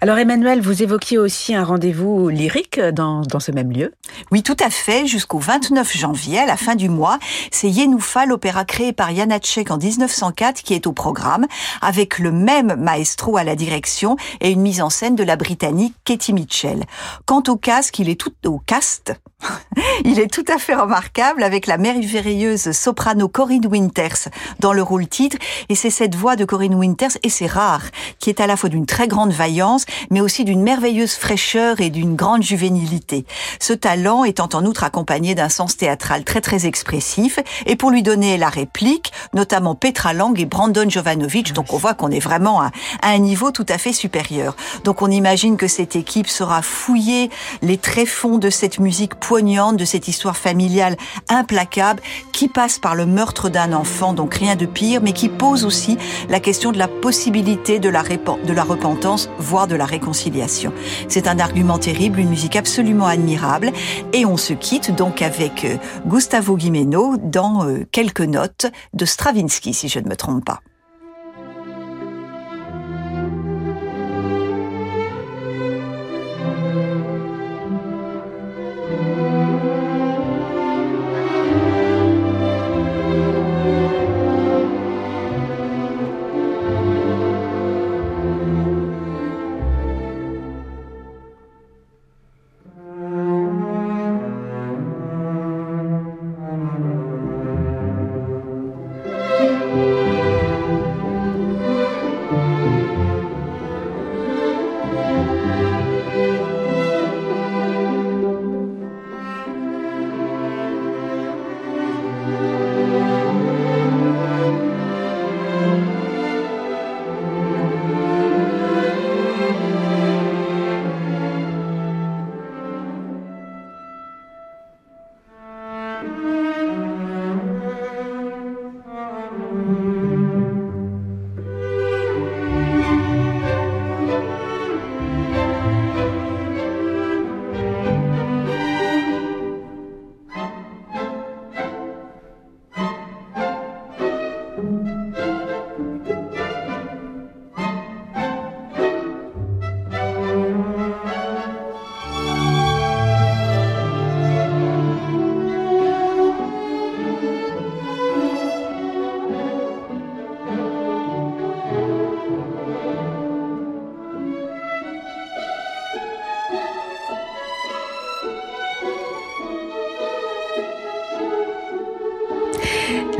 Alors 0.00 0.16
Emmanuel, 0.16 0.62
vous 0.62 0.82
évoquiez 0.82 1.18
aussi 1.18 1.54
un 1.54 1.64
rendez-vous 1.64 2.30
lyrique 2.30 2.80
dans, 2.80 3.20
dans 3.20 3.40
ce 3.40 3.52
même 3.52 3.72
lieu 3.72 3.92
Oui, 4.32 4.42
tout 4.42 4.56
à 4.58 4.70
fait. 4.70 5.06
Jusqu'au 5.06 5.38
29 5.38 5.94
janvier, 5.94 6.38
à 6.38 6.46
la 6.46 6.56
fin 6.56 6.76
du 6.76 6.88
mois, 6.88 7.18
c'est 7.50 7.68
Yenoufa, 7.68 8.24
l'opéra 8.24 8.64
créé 8.64 8.94
par 8.94 9.14
Janacek 9.14 9.70
en 9.70 9.76
1904, 9.76 10.62
qui 10.62 10.72
est 10.72 10.86
au 10.86 10.92
programme, 10.92 11.46
avec 11.82 12.18
le 12.18 12.32
même 12.32 12.74
maestro 12.78 13.36
à 13.36 13.44
la 13.44 13.54
direction 13.54 14.16
et 14.40 14.50
une 14.50 14.62
mise 14.62 14.80
en 14.80 14.88
scène 14.88 15.14
de 15.14 15.24
la 15.24 15.36
Britannique 15.36 15.94
Katie 16.04 16.32
Mitchell. 16.32 16.84
Quant 17.26 17.42
au 17.48 17.56
casque, 17.56 17.98
il 17.98 18.08
est 18.08 18.18
tout 18.18 18.32
au 18.46 18.58
cast. 18.60 19.12
Il 20.04 20.20
est 20.20 20.32
tout 20.32 20.44
à 20.48 20.58
fait 20.58 20.74
remarquable 20.74 21.42
avec 21.42 21.66
la 21.66 21.78
merveilleuse 21.78 22.72
soprano 22.72 23.28
Corinne 23.28 23.66
Winters 23.66 24.28
dans 24.60 24.72
le 24.72 24.82
rôle 24.82 25.06
titre. 25.06 25.36
Et 25.68 25.74
c'est 25.74 25.90
cette 25.90 26.14
voix 26.14 26.36
de 26.36 26.44
Corinne 26.44 26.74
Winters, 26.74 27.16
et 27.22 27.28
c'est 27.28 27.46
rare, 27.46 27.82
qui 28.18 28.30
est 28.30 28.40
à 28.40 28.46
la 28.46 28.56
fois 28.56 28.68
d'une 28.68 28.86
très 28.86 29.08
grande 29.08 29.32
vaillance, 29.32 29.86
mais 30.10 30.20
aussi 30.20 30.44
d'une 30.44 30.62
merveilleuse 30.62 31.14
fraîcheur 31.14 31.80
et 31.80 31.90
d'une 31.90 32.16
grande 32.16 32.42
juvénilité. 32.42 33.26
Ce 33.60 33.72
talent 33.72 34.24
étant 34.24 34.48
en 34.54 34.64
outre 34.64 34.84
accompagné 34.84 35.34
d'un 35.34 35.48
sens 35.48 35.76
théâtral 35.76 36.24
très 36.24 36.40
très 36.40 36.66
expressif. 36.66 37.38
Et 37.66 37.76
pour 37.76 37.90
lui 37.90 38.02
donner 38.02 38.36
la 38.36 38.48
réplique, 38.48 39.12
notamment 39.32 39.74
Petra 39.74 40.12
Lang 40.12 40.38
et 40.38 40.44
Brandon 40.44 40.88
Jovanovic, 40.88 41.52
donc 41.52 41.72
on 41.72 41.76
voit 41.76 41.94
qu'on 41.94 42.10
est 42.10 42.20
vraiment 42.20 42.60
à, 42.60 42.70
un 43.02 43.18
niveau 43.18 43.50
tout 43.50 43.66
à 43.68 43.78
fait 43.78 43.92
supérieur. 43.92 44.56
Donc 44.84 45.02
on 45.02 45.10
imagine 45.10 45.56
que 45.56 45.68
cette 45.68 45.96
équipe 45.96 46.28
sera 46.28 46.62
fouiller 46.62 47.30
les 47.62 47.78
tréfonds 47.78 48.38
de 48.38 48.50
cette 48.50 48.78
musique 48.78 49.14
poignante, 49.14 49.63
de 49.72 49.84
cette 49.84 50.08
histoire 50.08 50.36
familiale 50.36 50.96
implacable 51.28 52.02
qui 52.32 52.48
passe 52.48 52.78
par 52.78 52.94
le 52.94 53.06
meurtre 53.06 53.48
d'un 53.48 53.72
enfant, 53.72 54.12
donc 54.12 54.34
rien 54.34 54.56
de 54.56 54.66
pire, 54.66 55.00
mais 55.02 55.12
qui 55.12 55.28
pose 55.28 55.64
aussi 55.64 55.96
la 56.28 56.40
question 56.40 56.72
de 56.72 56.78
la 56.78 56.88
possibilité 56.88 57.78
de 57.78 57.88
la, 57.88 58.02
de 58.02 58.52
la 58.52 58.64
repentance, 58.64 59.30
voire 59.38 59.66
de 59.66 59.74
la 59.74 59.86
réconciliation. 59.86 60.72
C'est 61.08 61.28
un 61.28 61.38
argument 61.38 61.78
terrible, 61.78 62.18
une 62.18 62.28
musique 62.28 62.56
absolument 62.56 63.06
admirable, 63.06 63.72
et 64.12 64.26
on 64.26 64.36
se 64.36 64.52
quitte 64.52 64.94
donc 64.94 65.22
avec 65.22 65.64
euh, 65.64 65.76
Gustavo 66.06 66.56
Guimeno 66.56 67.16
dans 67.16 67.66
euh, 67.66 67.86
quelques 67.90 68.20
notes 68.20 68.66
de 68.92 69.04
Stravinsky, 69.04 69.74
si 69.74 69.88
je 69.88 69.98
ne 69.98 70.08
me 70.08 70.16
trompe 70.16 70.44
pas. 70.44 70.60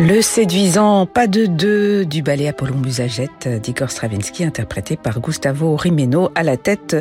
Le 0.06 0.20
séduisant 0.20 1.06
Pas 1.06 1.26
de 1.26 1.46
deux 1.46 2.04
du 2.04 2.20
ballet 2.20 2.46
Apollon 2.46 2.76
Musagette 2.76 3.48
d'Igor 3.48 3.90
Stravinsky 3.90 4.44
interprété 4.44 4.98
par 4.98 5.18
Gustavo 5.18 5.76
Rimeno 5.76 6.28
à 6.34 6.42
la 6.42 6.58
tête 6.58 6.94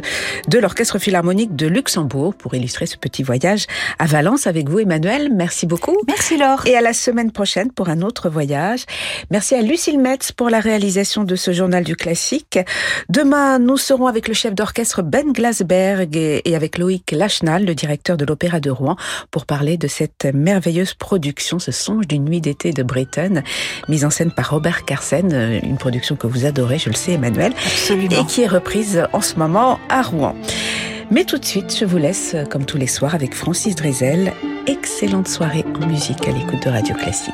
de 0.47 0.57
l'Orchestre 0.57 0.99
Philharmonique 0.99 1.53
de 1.53 1.67
Luxembourg 1.67 2.33
pour 2.33 2.55
illustrer 2.55 2.85
ce 2.85 2.95
petit 2.95 3.21
voyage 3.21 3.65
à 3.99 4.05
Valence 4.05 4.47
avec 4.47 4.69
vous 4.69 4.79
Emmanuel. 4.79 5.33
Merci 5.35 5.65
beaucoup. 5.65 5.97
Merci 6.07 6.37
Laure. 6.37 6.65
Et 6.65 6.77
à 6.77 6.81
la 6.81 6.93
semaine 6.93 7.33
prochaine 7.33 7.73
pour 7.73 7.89
un 7.89 8.01
autre 8.03 8.29
voyage. 8.29 8.85
Merci 9.31 9.55
à 9.55 9.61
Lucille 9.61 9.99
Metz 9.99 10.31
pour 10.31 10.49
la 10.49 10.61
réalisation 10.61 11.25
de 11.25 11.35
ce 11.35 11.51
journal 11.51 11.83
du 11.83 11.97
classique. 11.97 12.57
Demain, 13.09 13.59
nous 13.59 13.75
serons 13.75 14.07
avec 14.07 14.29
le 14.29 14.33
chef 14.33 14.55
d'orchestre 14.55 15.01
Ben 15.01 15.33
Glasberg 15.33 16.15
et 16.15 16.55
avec 16.55 16.77
Loïc 16.77 17.11
Lachenal, 17.11 17.65
le 17.65 17.75
directeur 17.75 18.15
de 18.15 18.23
l'Opéra 18.23 18.61
de 18.61 18.69
Rouen, 18.69 18.95
pour 19.29 19.45
parler 19.45 19.75
de 19.75 19.89
cette 19.89 20.25
merveilleuse 20.33 20.93
production, 20.93 21.59
ce 21.59 21.73
songe 21.73 22.07
d'une 22.07 22.23
nuit 22.23 22.39
d'été 22.39 22.71
de 22.71 22.92
Mise 23.87 24.05
en 24.05 24.09
scène 24.09 24.31
par 24.31 24.51
Robert 24.51 24.85
Carsen, 24.85 25.31
euh, 25.33 25.59
une 25.63 25.77
production 25.77 26.15
que 26.15 26.27
vous 26.27 26.45
adorez, 26.45 26.77
je 26.79 26.89
le 26.89 26.95
sais 26.95 27.13
Emmanuel, 27.13 27.53
Absolument. 27.65 28.21
et 28.21 28.25
qui 28.25 28.41
est 28.41 28.47
reprise 28.47 29.03
en 29.13 29.21
ce 29.21 29.35
moment 29.35 29.79
à 29.89 30.01
Rouen. 30.01 30.35
Mais 31.11 31.25
tout 31.25 31.37
de 31.37 31.45
suite, 31.45 31.75
je 31.77 31.85
vous 31.85 31.97
laisse, 31.97 32.31
euh, 32.33 32.45
comme 32.45 32.65
tous 32.65 32.77
les 32.77 32.87
soirs, 32.87 33.13
avec 33.13 33.35
Francis 33.35 33.75
Drezel. 33.75 34.33
Excellente 34.67 35.27
soirée 35.27 35.65
en 35.81 35.85
musique 35.85 36.27
à 36.27 36.31
l'écoute 36.31 36.63
de 36.65 36.69
Radio 36.69 36.95
Classique. 36.95 37.33